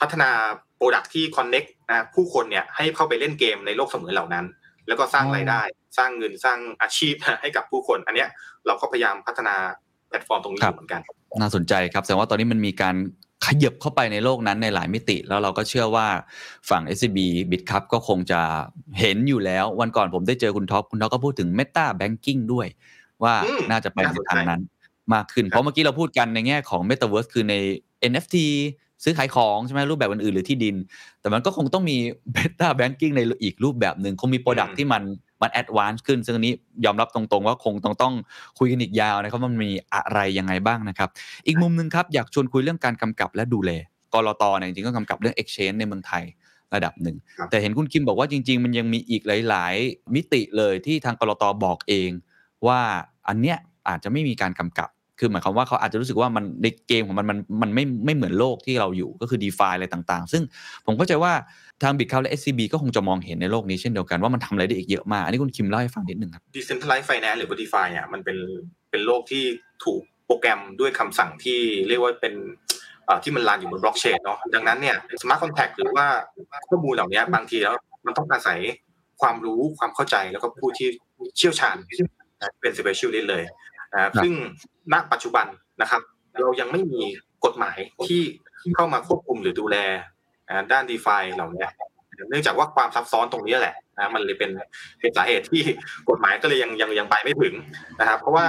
[0.00, 0.30] พัฒนา
[0.76, 4.44] product ที่ connect นะผู้คนเนี่ยให้เข้าไปเล่นเกมในโลกเสมือนเหล่านั้น
[4.86, 5.60] แล้วก็สร้างรายได้
[5.98, 8.28] สร้างเงินสร้างอาชีพให้กับผู้คน อันเนี้ย
[8.66, 9.56] เราก็พยายามพัฒนา
[10.08, 11.00] แพลตฟอร์มตรงนี้อยู่เหมือนกัน
[11.40, 12.96] น่าสนใจครับแสดงว่าตอนนี้มันมีการ
[13.46, 16.06] ขยับเข้าไปในโลกนั้นในหลายมิติ แล้วเราก็เชื่อว่า
[16.70, 17.18] ฝั่ง SCB
[17.50, 18.40] Bitkub ก็คงจะ
[19.00, 22.66] เห็นอยู่แล้ว วันก่อนผมได้เจอคุณท็อป คุณท็อปก็พูดถึง Meta Banking ด้วย
[23.22, 24.62] ว่าอืมน่าจะไปน่าในสนใจทางนั้น
[25.14, 27.54] มากขึ้นครับเพราะเมื่อกี้เราพูดกันในแง่ของ Metaverse คือใน
[28.10, 28.36] NFT
[29.02, 30.76] ซื้อขายของใช่ไหมรูปแบบอื่นๆหรือที่ดิน
[31.20, 31.96] แต่มันก็คงต้องมี
[32.36, 35.02] Meta Banking ในอีกรูปแบบหนึ่งคงมี Product ที่มัน
[35.42, 36.52] มัน advance ขึ้น ซึ่งอันนี้
[36.84, 38.14] ยอมรับตรงๆ ว่าคงต้องต้อง
[38.58, 41.08] คุยกันอีกยาวนะครับว่ามันมีอะไรยังไงบ้างนะครับ
[41.46, 43.70] อีกมุมหนึ่งครับ อยากชวนคุยเรื่องการกำกับและดูแล
[44.14, 46.24] กรตเนี่ยจริงๆก็กำกับเรื่อง Exchange ในเมืองไทย
[46.74, 52.10] ระดับหนึ่งครับแต่เห็นคุณคิมบอกว่าจริง ๆ มันยังมีอีกหลาย ๆ มิติเลยที่ทางกรตบอกเอง
[52.66, 52.80] ว่า
[53.28, 54.88] อันเนี้ยอาจจะไม่มีการกำกับ
[55.18, 60.42] คือหมายความว่าเขาอาจจะรู้สึกว่ามันในเกมของมันมันมันไม่ไม่เหมือนโลกที่เราอยู่ก็คือ d e f i อะไรต่าง ๆ ซึ่ง
[60.86, 61.32] ผมเข้าใจว่า
[61.82, 68.36] ทาง b i t c o u และ SCB ก็คงจะมองเห็นในโลกนี้เช่นเดียวกันว่ามันทำอะไรได้อีกเยอะมาก อันนี้คุณคิมเล่าให้ฟังนิดหนึ่งครับ decentralized finance หรือว่า DeFi เนี่ยมันเป็น
[68.90, 69.44] เป็นโลกที่
[69.84, 71.58] ถูกโปรแกรมด้วยคำสั่งที่
[71.88, 72.34] เรียกว่าเป็น
[73.22, 76.06] ที่มันรันอยู่บนบล็อกเชนเนาะดังนั้นเนี่ย smart contract หรือว่า
[76.68, 77.74] ข้อมูลเหล่านี้บางทีแล้ว
[78.06, 78.58] มันต้องอาศัย
[79.20, 80.88] ความรู้ความเข้าใจแล้วก็ผู้ที่
[81.36, 81.76] เชี่ยวชาญ
[82.60, 83.44] เป็น specialist เลย
[83.94, 84.32] นะครับซึ่ง
[84.92, 85.46] ณปัจจุบัน
[85.80, 86.02] นะครับ
[86.40, 87.02] เรายังไม่มี
[87.44, 87.78] กฎหมาย
[88.08, 88.22] ที่
[88.74, 89.76] เข้ามาควบคุมหรือดูแล
[90.48, 91.66] อ่าด้าน DeFi เหล่านี้
[92.28, 94.50] เนื่องจากว่าความซับซ้อนตรงนี้แหละนะมันเลยเป็น
[95.00, 95.62] เป็นสาเหตุที่
[96.10, 97.54] กฎหมายก็เลยยังยังยังไปไม่ถึง
[98.00, 98.46] นะครับ เพราะว่า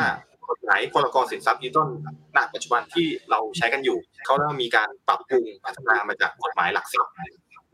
[0.49, 1.89] กฎหมายพรกสินทรัพย์ดิจิตอล
[2.37, 7.13] ณปัจจุบันที่เราใช้กันอยู่เขาเริ่มมีการปรับปรุงพัฒนามาจากกฎหมายหลักทรัพย์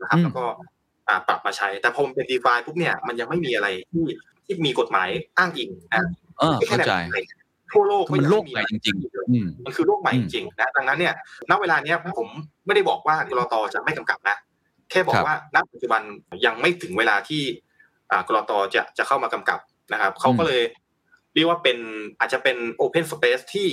[0.00, 0.44] นะครับอืมแล้วก็
[1.08, 4.04] อ่าปรับมาใช้ แต่พอมันเป็น DeFi ปุ๊บเนี่ยมันยังไม่มีอะไรที่
[4.44, 5.08] ที่มีกฎหมาย
[5.38, 6.04] อ้างอิงนะ
[6.38, 6.92] เออเข้าใจ
[7.72, 11.14] ทั่วโลกคือมันโลกใหม่จริงๆอืมมันคือโลกใหม่จริงๆนะดังนั้นเนี่ย
[11.50, 12.28] ณเวลาเนี้ยผม
[12.66, 14.36] ไม่ได้บอกว่ากรตจะไม่กำกับนะ
[14.90, 16.02] แค่บอครักบว่าณปัจจุบัน
[16.44, 17.42] ยังไม่ถึงเวลาที่
[18.10, 19.58] อ่ากรตจะจะเข้ามากำกับ
[19.92, 20.62] นะครับเขาก็เลย
[21.34, 21.78] เรียกว่าเป็น
[22.18, 23.68] อาจจะเป็น Open Space ที่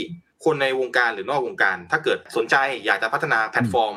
[0.46, 3.96] คนในวงการหรือนอกวงการ ถ้าเกิดสนใจอยากจะพัฒนาแพลตฟอร์ม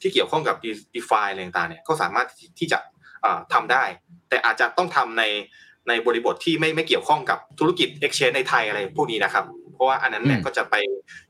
[0.00, 0.56] ที่เกี่ยวข้องกับ
[0.94, 2.26] DeFi อะไรต่างๆเนี่ยก็สามารถ
[2.58, 2.78] ที่จะ
[3.24, 3.84] อ่าทำได้
[4.28, 5.22] แต่อาจจะต้องทำใน
[5.88, 10.74] ในบริบทที่ไม่ไม่เกี่ยวข้องกับธุรกิจ Exchange ในไทยอะไรพวกนี้นะครับ เพราะว่าอันนั้นเนี่ยอืมก็จะไป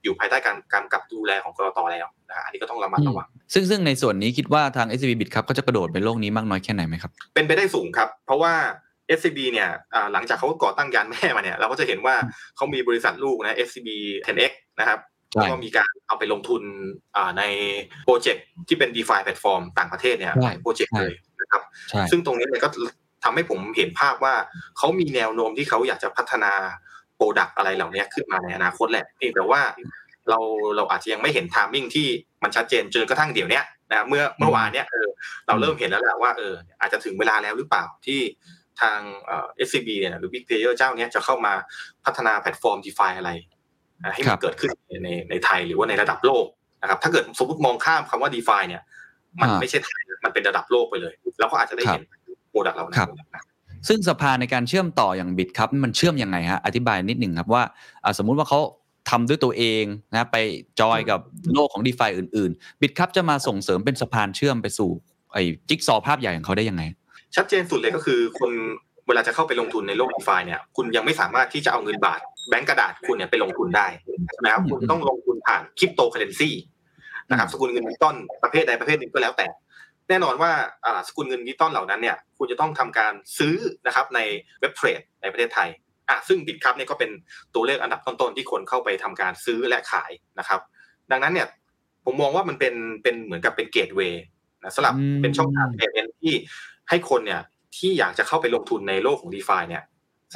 [0.02, 8.52] อยู่ภายใต้การกำกับดูแลของกรตแล้วนะฮะอันนี้ก็ต้องระมัดระวังซึ่งซึ่งในส่วนนี้คิดว่าทาง SCB Bitkub ก็จะกระโดดไปโลกนี้มากน้อยแค่ไหนไหมครับ เป็นไปได้สูงครับ เพราะว่า
[9.18, 12.14] SCB เนี่ยอ่าหลังจากเขาก่อตั้งยานแม่มาเนี่ยเราก็จะเห็นว่า
[12.56, 13.88] เขามีบริษัทลูกนะ SCB
[14.26, 14.98] 10X นะครับ
[15.32, 16.62] ใช่แล้วก็มีการเอาไปลงทุน
[17.16, 17.42] อ่าใน
[18.04, 22.68] โปรเจกต์ที่เป็น DeFi แพลตฟอร์มต่างประเทศเนี่ยใช่หลายโปรเจกต์ใช่เลยนะครับครับใช่ซึ่งตรงนี้เนี่ยก็
[23.24, 24.34] ทำให้ผมเห็นภาพว่า
[24.78, 26.52] เขามีแนวโน้มที่เขาอยากจะพัฒนา
[27.16, 29.62] product อะไรเหล่านี้ขึ้นมาในอนาคตแหละเพียงแต่ว่า
[30.28, 30.38] เรา
[30.76, 32.06] เราอาจจะยังไม่เห็น timing ที่
[32.42, 35.08] มันชัดเจนจนกระทั่งเดี๋ยวเนี้ยนะเมื่อเมื่อวานเนี้ยเออ
[35.46, 38.20] เราเริ่มเห็นแล้วแหละว่าเอออาจจะถึงเวลาแล้วหรือเปล่าที่
[38.80, 41.52] ทางเอ่อ SCB เนี่ยหรือ Big Player เจ้าเนี้ยจะเข้ามา
[42.04, 43.30] พัฒนาแพลตฟอร์ม DeFi อะไร
[44.02, 44.70] อะให้ครับมันเกิดขึ้น
[45.04, 46.46] ในในไทยหรือว่าในระดับโลก
[46.82, 48.82] นะครับถ้าเกิดสมมติมองข้ามคำว่า DeFi เนี่ย
[49.42, 52.02] มันอ่าไม่ใช่ไทยมันเป็นระดับโลกไปเลย เราก็อาจจะได้ครับเห็น
[52.54, 53.42] product เหล่านั้นครับนะ
[53.88, 57.62] ซึ่งสะพานในการเชื่อมต่ออย่าง Bitkub มันเชื่อมยังไงฮะอธิบายนิดหนึ่งครับว่า
[58.04, 58.60] อ่าสมมุติว่าเขา
[59.10, 60.36] ทำด้วยตัวเองนะไป
[60.80, 61.20] จอยกับ
[61.54, 64.90] โลกของ d e f าอื่นๆบิตครับจะมาส่งเสริมเป็นสะพานเชื่อมไปสู่
[65.32, 66.82] ไอ้จิ๊กซอว์ภาพใหญ่ของเขาได้ยังไง
[67.36, 68.50] ชัดเจนสุดเลยก็คือคน
[69.06, 73.86] เวลาจะเข้าไปลงทุนในโลก d e f าเนี่ย คุณยังไม่สามารถที่จะเอาเงินบาท แบงก์กระดาษคุณเนี่ยไปลงทุนได้
[74.32, 76.50] ใช่ไหมครับอืมคุณต้องลงทุนผ่านคริปโตเคอเรนซี
[77.30, 79.46] นะครับสกุลเงินดิจิตอลประเภทใดประเภทหนึ่งก็แล้วแต่
[80.08, 80.50] แน่นอนว่า
[80.86, 84.20] อ่าสกุลเงินดิจิตอลเหล่านั้นเนี่ย คุณจะต้องทำการซื้อนะครับใน
[84.60, 85.68] เว็บเทรดในประเทศไทย
[86.08, 87.10] อะซึ่ง Bitkub เนี่ยก็เป็น
[87.54, 90.60] ตัวเลขอันดับต้นๆที่คนเข้าไปทำการซื้อและขายนะครับ
[91.10, 91.48] ดังนั้นเนี่ย
[92.04, 94.24] ผมมองว่ามันเป็นเป็นเหมือนกับเป็น gateway
[94.62, 96.34] นะสำหรับอืมเป็นช่องทางเปนที่
[96.88, 97.40] ให้คนเนี่ย
[97.76, 99.82] ที่อยากจะเข้าไปลงทุนในโลกของ d e f าเนี่ย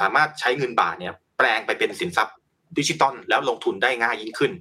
[0.01, 2.35] สามารถใช้เงินบาทเนี่ยแปลงไปเป็นสินทรัพย์
[2.77, 4.51] ดิจิตอลแล้วลงทุนได้ง่ายยิ่งขึ้น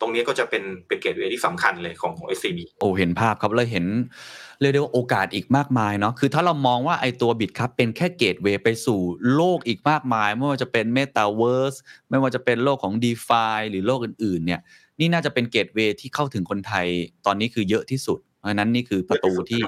[0.00, 3.86] ตรงนี้ก็จะเป็นเป็น gateway ที่สำคัญเลยของของ SCB โอ้เห็นภาพครับเลยเห็น
[4.60, 9.00] เรียกได้ว่าโอกาสอีกมากมายเนาะคือถ้าเรามองว่าไอตัวบิตครับเป็นแค่เกตเวไปสู่
[9.34, 11.78] โลกอีกมากมาย ไม่ว่าจะเป็น Metaverse
[12.10, 14.60] ไม่ว่าจะเป็นโลกของ d e f าหรือโลกอื่นๆ เนี่ย
[15.00, 16.86] นี่น่าจะเป็นเกตเวที่เข้าถึงคนไทย
[17.26, 19.60] ตอนนี้คือเยอะที่สุด เพราะฉะนั้นนี่คือประตูที่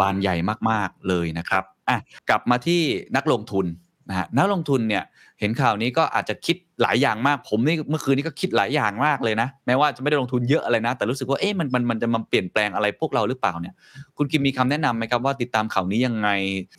[0.00, 0.36] บานใหญ่
[0.70, 1.98] มากๆเลยนะครับอะ
[2.28, 2.82] กลับมาที่
[3.16, 3.66] นักลงทุน
[4.08, 5.04] นะฮะนักลงทุนเนี่ย
[5.40, 13.74] เห็นข่าวนี้ก็อาจจะคิด หลายอย่างมากผมนี่เมื่อคืนนี้ก็คิดหลายอย่างมากเลยนะ แม้ว่าจะไม่ได้ลงทุนเยอะอะไรนะ แต่รู้สึกว่าเอ๊ะมันมันมันจะมาเปลี่ยนแปลงอะไรพวกเราหรือเปล่าเนี่ย
[14.16, 16.28] คุณกิมมีคำแนะนำไหมครับว่าติดตามข่าวนี้ยังไง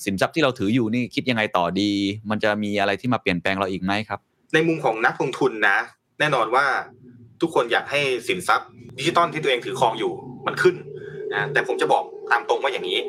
[0.05, 1.91] สินทรัพย์ที่เราถืออยู่นี่คิดยังไงต่อดี
[2.29, 4.19] มันจะมีอะไรที่มาเปลี่ยนแปลงเราอีกไหมครับ
[4.53, 5.77] ในมุมของนักลงทุนนะ
[6.19, 6.65] แน่นอนว่า
[7.41, 10.13] ทุกคนอยากให้สินทรัพย์ดิจิตอลที่ตัวเองถือครองอยู่
[10.47, 10.75] มันขึ้น
[11.31, 12.99] นะแต่ผมจะบอกตามตรงว่าอย่างนี้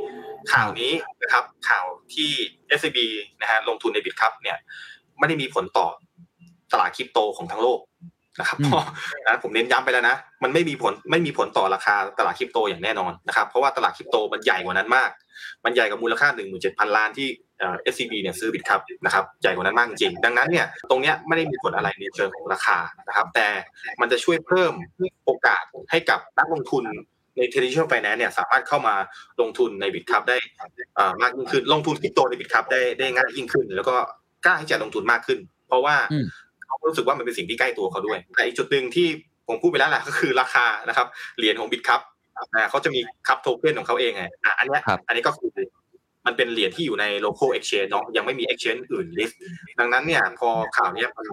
[0.53, 0.93] ข่าวนี้
[1.23, 1.85] นะครับข่าว
[2.15, 2.31] ที่
[2.79, 2.99] SCB
[3.41, 4.59] นะฮะลงทุนในบิตครับเนี่ย
[5.19, 5.87] ไม่ได้มีผลต่อ
[6.75, 7.81] ตลาดคริปโตของทั้งโลก
[8.41, 8.85] นะครับอืมเพราะ
[9.27, 15.11] นะผมเน้นย้ำไปแล้วนะ มันไม่มีผลไม่มีผลต่อราคาตลาดคริปโตอย่างแน่นอนนะครับ เพราะว่าตลาดคริปโตมันใหญ่กว่านั้นมาก
[15.65, 16.29] มันใหญ่กว่ามูลค่า
[16.63, 23.49] 17,000 ล้านที่เอ่อ SCB เนี่ยซื้อบิตครับนะครับใหญ่กว่านั้นมากจริงๆดังนั้นเนี่ยตรงเนี้ยไม่ได้มีผลอะไรในเชิงของราคานะครับ แต่
[24.01, 24.73] มันจะช่วยเพิ่ม
[25.25, 26.85] โอกาสให้กับนักลงทุน
[27.37, 28.95] ใน traditional finance เนี่ยสามารถเข้ามา
[29.41, 30.37] ลงทุนในบิตครับได้
[30.97, 33.97] เอ่อมากยิ่งขึ้นลงทุนคริปโตในบิตครับได้ได้ง่ายยิ่งขึ้น แล้วก็
[34.45, 36.44] กล้าที่จะลงทุนมากขึ้น เพราะว่าอืมเขา
[36.89, 39.07] รู้สึกว่ามันเป็นสิ่งที่ใกล้ตัวเขาด้วย แต่อีกจุดหนึ่งที่
[39.49, 41.07] ผมพูดไปแล้วแหละก็คือราคานะครับ
[41.39, 42.01] เหรียญของบิตครับ
[42.55, 45.51] อ่าเขาจะมีคับโทเค็นของเขาเองไงอะอันเนี้ยครับอันนี้ก็คือ
[46.27, 49.35] มันเป็นเหรียญที่อยู่ใน local exchange เนาะยังไม่มี exchange อื่น list
[49.79, 51.27] ดังนั้นเนี่ยพอข่าวเนี้ยมัน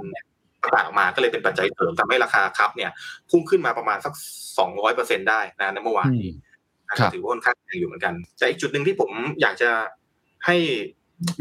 [0.64, 2.92] ประกาศออกมาก็เลยเป็นปัจจัยเสริมทำให้ราคาครับเนี่ย
[3.30, 4.14] พุ่งขึ้นมาประมาณสัก
[4.58, 6.32] 200เปอร์เซ็นได้นะในเมื่อวานนี้
[6.90, 9.70] ครัก็บถือว่าค่อนข้างแรงอยู่เหมือนกัน แต่อีกจุดหนึ่งที่ผมอยากจะ
[10.46, 10.56] ให้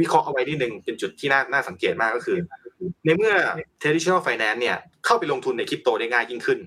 [0.00, 2.38] วิเคราะห์เอาไว้นิดนึงเป็นจุดที่น่าน่าสังเกตมากก็คือ
[3.04, 3.34] ในเมื่อ
[3.80, 6.58] traditional finance เนี่ยเข้าไปลงทุนในคริปโตได้ง่ายยิ่งขึ้น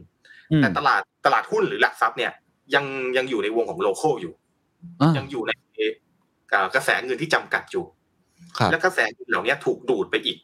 [0.51, 2.31] อืมแต่ตลาดตลาดหุ้นหรือหลักทรัพย์เนี่ย
[2.75, 2.85] ยัง
[3.17, 4.33] ยังอยู่ในวงของโลโก้อยู่
[5.01, 5.51] อ่ายังอยู่ใน
[6.49, 7.85] เอ่อกระแสเงินที่จำกัดอยู่
[8.57, 10.37] ครับและกระแสเงินเหล่านี้ถูกดูดไปอีก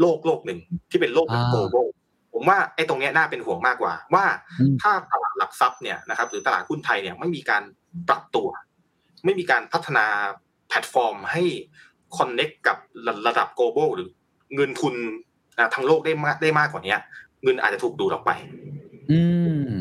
[0.00, 0.58] โลกโลกหนึ่ง
[0.90, 1.86] ที่เป็นโลกแบบอ่าโกลบอล
[2.34, 4.24] ผมว่าไอ้ตรงเนี้ยน่าเป็นห่วงมากกว่า ว่า
[4.60, 7.62] อืมถ้าตลาดหลักทรัพย์เนี่ยนะครับหรือตลาดหุ้นไทยเนี่ยไม่มีการ
[8.08, 8.48] ปรับตัว
[9.24, 10.06] ไม่มีการพัฒนา
[10.68, 11.44] แพลตฟอร์มให้
[12.16, 14.08] คอนเน็กกับระระดับ global หรือ
[14.54, 14.94] เงินทุน
[15.58, 16.94] อ่าทั้งโลกได้มากได้มากกว่านี้
[17.42, 18.30] เงินอาจจะถูกดูดออกไป
[19.10, 19.20] อื
[19.72, 19.80] ม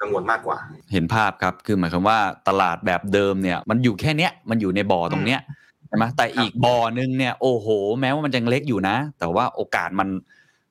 [0.00, 0.58] กังวลมากกว่า
[0.92, 5.40] เห็นภาพครับคือหมายความว่าตลาดแบบเดิมเนี่ย มันอยู่แค่เนี้ยมันอยู่ในบ่อตรงเนี้ย
[5.88, 7.66] ใช่ไหมแต่อีกบ่อหนึงเนี่ยโอ้โห
[8.00, 10.08] แม้ว่ามันยังเล็กอยู่นะ แต่ว่าโอกาสมัน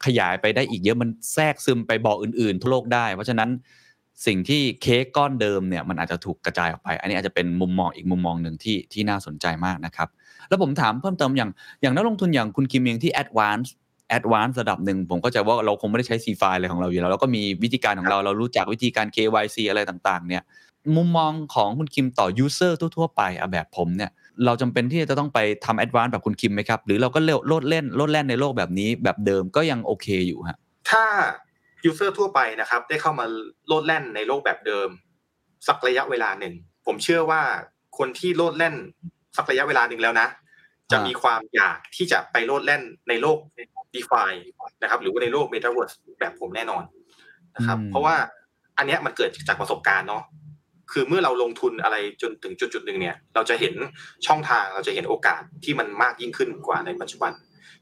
[0.05, 3.49] ขยายไปได้อีกเยอะมันแทรกซึมไปบ่ออื่นๆทั่วโลกได้ เพราะฉะนั้น
[4.25, 10.09] สิ่งที่เค้กก้อนเดิมเนี่ยมันอาจจะถูกกระจายออกไป อันนี้อาจจะเป็นมุมมองอีกมุมมองหนึ่งที่ที่น่าสนใจมากนะครับ
[10.49, 11.51] แล้วผมถามเพิ่มเติมอย่าง
[11.81, 13.69] อย่างนักลงทุนอย่างคุณคิมเองที่ advance
[14.17, 20.43] advance ระดับหนึ่งผมก็จะว่าเราคงไม่ได้ใช้ C file อะไรของเราอยู่แล้วเราก็มีวิธีการของเราเรารู้จักวิธีการ KYC อะไรต่างๆ เนี่ย
[20.95, 24.11] มุมมองของคุณคิมต่อ user ทั่วๆไปอะแบบผมเนี่ย
[24.45, 30.57] เราจำเป็นที่จะต้องไปทำ advance แบบคุณคิมไหมครับ หรือเราก็เร็วโลดเล่นโลดแล่นในโลกแบบนี้แบบเดิมก็ยังโอเคอยู่ฮะ
[30.89, 31.05] ถ้า
[31.89, 33.25] user ทั่วไปนะครับ ได้เข้ามา
[33.67, 34.89] โลดแล่นในโลกแบบเดิม
[35.67, 36.53] สักระยะเวลาหนึ่ง
[36.85, 37.41] ผมเชื่อว่า
[37.97, 38.75] คนที่โลดแล่น
[39.37, 40.27] สักระยะเวลาหนึ่งแล้วนะ
[40.91, 43.37] จะมีความอยากที่จะไปโลดแล่นในโลก
[43.93, 44.31] DeFi
[44.81, 46.83] นะครับ หรือว่าในโลก Metaverse แบบผมแน่นอน
[47.55, 48.15] นะครับอืมเพราะว่า
[48.77, 50.23] อันเนี้ยมันเกิดจากประสบการณ์เนาะ
[50.91, 53.73] คือเมื่อเราลงทุนอะไรจนถึงจุดจุดๆหนึ่งเนี่ย เราจะเห็น
[54.27, 57.31] ช่องทางเราจะเห็นโอกาสที่มันมากยิ่งขึ้นกว่าในปัจจุบัน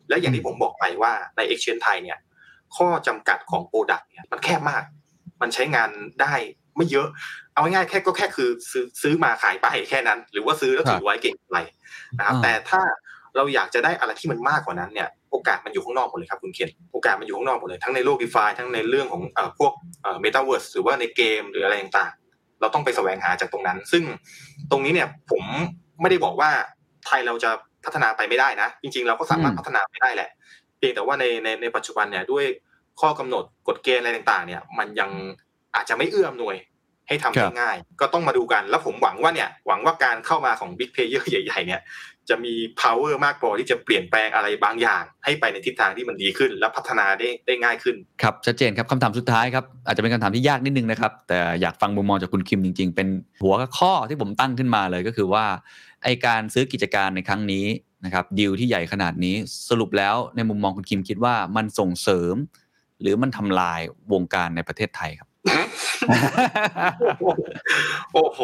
[0.09, 2.17] และอย่างที่ผมบอกไปว่าใน Exchange ไทยเนี่ย
[2.77, 4.83] ข้อจำกัดของ product เนี่ยมันแคบมาก
[5.41, 5.89] มันใช้งาน
[6.21, 6.33] ได้
[6.75, 7.07] ไม่เยอะ
[7.53, 11.59] เอาง่ายๆแค่ก็แค่คือซื้อซื้อมาขายไปแค่นั้น หรือว่าซื้อแล้วถือไว้เก็งกำไร
[12.17, 12.81] นะครับอ่าแต่ถ้า
[13.35, 24.03] เราอยากจะได้อะไรที่มันมากกว่านั้นเนี่ยโอกาสมันอยู่ข้างนอกหมดเลยครับคุณเคนโอกาสมันอยู่ข้างนอกหมดเลยทั้งในโลก DeFi ทั้งในเรื่องของเอ่อพวกเอ่อเมตาเวิร์สหรือว่าในเกมหรืออะไรต่างๆ เราต้องไปแสวงหาจากตรงนั้น ซึ่ง
[24.71, 25.43] ตรงนี้เนี่ยผม
[26.01, 26.51] ไม่ได้บอกว่า
[27.07, 27.51] ไทยเราจะ
[27.85, 30.29] พัฒนาไปไม่ได้นะ จริงๆ เราก็สามารถอืมพัฒนาไปได้แหละ
[30.81, 32.45] เพียงแต่ว่าในในในปัจจุบันเนี่ยด้วย
[33.01, 35.09] ข้อกำหนดกฎเกณฑ์อะไรต่างๆ เนี่ยมันยัง
[35.75, 36.55] อาจจะไม่เอื้ออำนวย
[37.07, 41.81] ให้ทำครัได้ง่าย ก็ต้องมาดูกัน แล้วผมหวังว่าเนี่ยหวังว่าการเข้ามาของ Big Player ใหญ่ ๆ เนี่ย
[42.29, 53.07] จะมี power มากพอที่จะเปลี่ยนแปลงอะไรบางอย่าง ให้ไปในทิศทางที่มันดีขึ้น และพัฒนาได้ได้ง่ายขึ้น ครับชัดเจนครับคำถามสุดท้ายครับอาจจะเป็นคำถามที่ยากนิดนึงนะครับ แต่อยากฟังมุมมองจากคุณคิมจริง ๆ เป็น
[53.43, 55.45] หัวข้อที่ผมตั้งขึ้นมาเลยก็คือว่า
[56.03, 57.65] ไอการซื้อกิจการในครั้งนี้
[58.05, 59.35] นะครับดีลที่ใหญ่ขนาดนี้
[59.69, 62.35] สรุปแล้วในมุมมองคุณคิมคิดว่ามันส่งเสริม
[63.01, 63.81] หรือมันทำลาย
[64.13, 65.29] วงการในประเทศไทยครับ
[68.13, 68.41] โอ้โห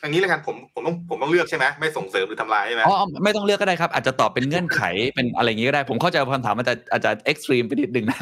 [0.00, 4.82] อย่างนี้แล้วกันผมผมต้องผมต้องเลือกใช่ไหมไม่ส่งเสริมหรือทำลายใช่ไหมอ๋อไม่ต้องเลือกก็ได้ครับ อาจจะตอบเป็นเงื่อนไข
[5.14, 8.18] เป็นอะไรอย่างนี้ก็ได้ ผมเข้าใจว่าคำถามมันจะอาจจะเอ็กซ์ตรีมไปนิดนึงนะ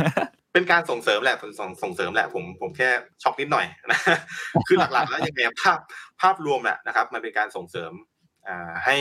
[0.55, 2.89] เป็นการส่งเสริมแหละผมส่งส่งเสริมแหละผมผมแค่
[3.23, 3.99] ช็อกนิดหน่อยนะ
[4.69, 5.79] คือหลักๆแล้วยังไงภาพ
[6.21, 8.16] ภาพรวมแหละนะครับ มันเป็นการส่งเสริมอ่า
[8.85, 8.97] ให้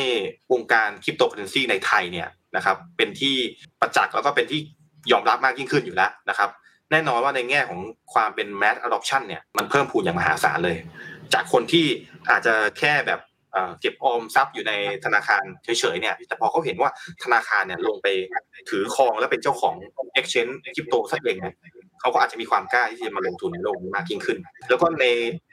[0.51, 3.35] วงการคริปโตเคอเรนซีในไทยเนี่ยนะครับเป็นที่
[3.81, 4.59] ประจักษ์แล้วก็เป็นที่
[5.11, 6.49] ยอมรับมากยิ่งขึ้นอยู่แล้วนะครับ
[6.91, 7.79] แน่นอนว่าในแง่ของ
[8.13, 10.77] ความเป็น mass adoption เนี่ยมันเพิ่มพูนอย่างมหาศาลเลย
[11.33, 11.85] จากคนที่
[12.29, 13.19] อาจจะแค่แบบ
[13.51, 14.73] เอ่อเก็บออมทรัพย์อยู่ใน
[15.05, 16.91] ธนาคารเฉยๆเนี่ยแต่พอเขาเห็นว่า
[17.23, 18.07] ธนาคารเนี่ยลงไป
[18.69, 19.75] ถือครองและเป็นเจ้าของ
[20.19, 21.55] exchange คริปโตซะเองเนี่ย
[22.01, 24.37] เขาก็อาจจะมีความกล้าที่จะมาลงทุนในโลกนี้มากยิ่งขึ้น
[24.69, 25.05] แล้วก็ใน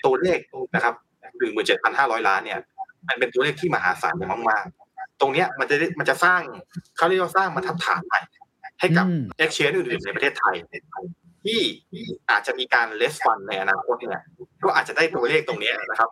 [0.05, 0.39] ตัวเลข
[0.75, 0.95] นะครับ
[1.39, 2.59] หนึ่งหมื่นเจ็ดพันห้าร้อยล้านเนี่ย
[3.09, 6.41] มันเป็นตัวเลขที่มหาศาลอย่างมากๆ ตรงเนี้ยมันจะได้มันจะสร้าง
[6.97, 8.21] เขาเรียกว่าสร้างบรรทัดฐานใหม่
[8.81, 10.55] ให้กับอืม exchange อื่นๆในประเทศไทย
[11.45, 11.61] ที่
[12.31, 14.25] อาจจะมีการเลสฟันในอนาคตเนี่ย
[14.65, 16.11] ก็อาจจะได้ตัวเลขตรงเนี้ยนะครับ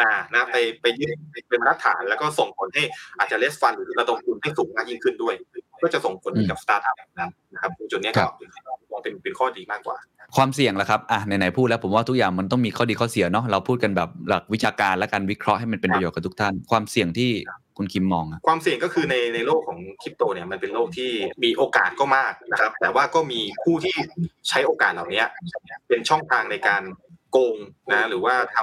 [0.00, 1.10] อ่านะไปไปยึด
[1.48, 2.82] เป็นมาตรฐานแล้วก็ส่งผลให้
[3.18, 5.34] อาจจะ raise fund หรือระดมทุนให้สูงมากยิ่งขึ้นด้วย
[5.82, 8.55] ก็จะส่งผลกับสตาร์ทอัพแบบนั้นนะครับตรงจุดเนี้ยครัก็บมอง
[9.06, 9.96] เป็นเป็นข้อดีมากกว่า
[10.36, 17.30] ความเสี่ยงล่ะครับอะไหนๆพูดแล้วผมว่าทุกอย่างมันต้องมีข้อดีข้อเสียเนาะเราพูดกันแบบหลักวิชาการและการวิเคราะห์ให้มันเป็นประโยชน์กับทุกท่าน ความเสี่ยงที่
[17.76, 21.10] คุณคิมมองอะความเสี่ยงก็คือในในโลกของคริปโตเนี่ยมันเป็นโลกที่
[21.44, 23.96] มีโอกาสก็มากนะครับ แต่ว่าก็มีผู้ที่
[24.48, 25.22] ใช้โอกาสเหล่านี้
[25.88, 26.82] เป็นช่องทางในการ
[27.30, 27.56] โกง
[27.92, 28.56] นะหรือว่าท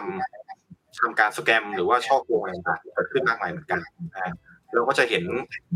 [0.48, 3.80] ำทำการสแกมหรือว่าช่อโกงอะไรต่างๆเกิดขึ้นมากมายเหมือนกัน
[4.14, 4.34] นะ
[4.74, 5.24] เราก็จะเห็น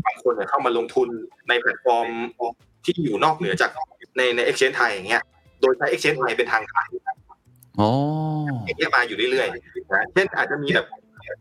[0.04, 1.08] บางคนเนี่ยเข้ามาลงทุน
[1.48, 2.08] ในแพลตฟอร์ม
[2.84, 3.70] ที่อยู่นอกเหนือจาก
[4.16, 5.22] ในใน exchange ไทยอย่างเงี้ย
[5.60, 6.88] โดยใช้ exchange ไทยเป็นทางผ่าน
[7.80, 7.90] อ๋อ
[8.64, 9.54] อย่างเงี้ยมาอยู่เรื่อยๆ
[9.92, 10.86] นะเช่นอาจจะมีแบบ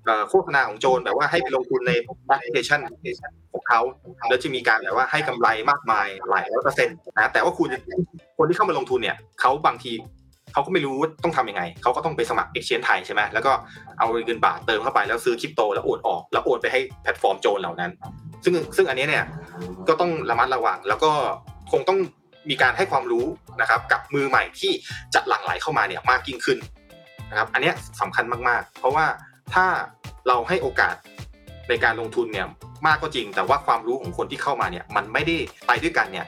[0.06, 1.92] เอ่อโฆษณาของโจรแบบว่าให้ไปลงทุนใน
[2.28, 2.80] แอปพลิเคชัน
[3.54, 3.82] ของเขา
[4.28, 7.70] แล้วจะมีการแบบว่าให้กำไรมากมายหลายร้อยเปอร์เซ็นต์นะแต่ว่าคุณ
[8.38, 9.92] คนที่เข้ามาลงทุนเนี่ยเขาบางที
[10.54, 13.52] เขาก็ไม่รู้ว่าต้องทำยังไงเขาก็ต้องไปสมัคร exchange ไทยใช่ไหมแล้วก็
[14.00, 17.92] เอาเงินบาทเติมเข้าไปแล้วซื้อคริปโตแล้วโอนออก แล้วโอนไปให้แพลตฟอร์มโจรเหล่านั้น
[18.44, 19.26] ซึ่งซึ่งอันนี้เนี่ย
[19.88, 21.12] ก็ต้องระมัดระวัง แล้วก็
[21.72, 22.00] คงต้อง
[22.50, 23.26] มีการให้ความรู้
[23.62, 24.72] นะครับ กับมือใหม่ที่
[25.14, 26.58] จะหลั่งไหลเข้ามาเนี่ยมากยิ่งขึ้น
[27.30, 29.06] นะครับ อันนี้ยสำคัญมากๆ เพราะว่า
[29.54, 29.66] ถ้า
[30.28, 30.96] เราให้โอกาส
[31.70, 32.48] ในการลงทุนเนี่ย
[32.88, 35.36] มากก็จริง แต่ว่าความรู้ของคนที่เข้ามาเนี่ยมันไม่ได้
[35.68, 36.26] ไปด้วยกันเนี่ย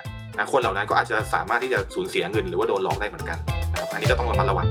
[0.51, 3.38] คนเหล่านั้นก็อาจจะสามารถที่จะสูญเสียเงินหรือว่าโดนหลอกได้เหมือนกัน
[3.72, 4.68] นะครับอันนี้ก็ต้องระมัดระวัง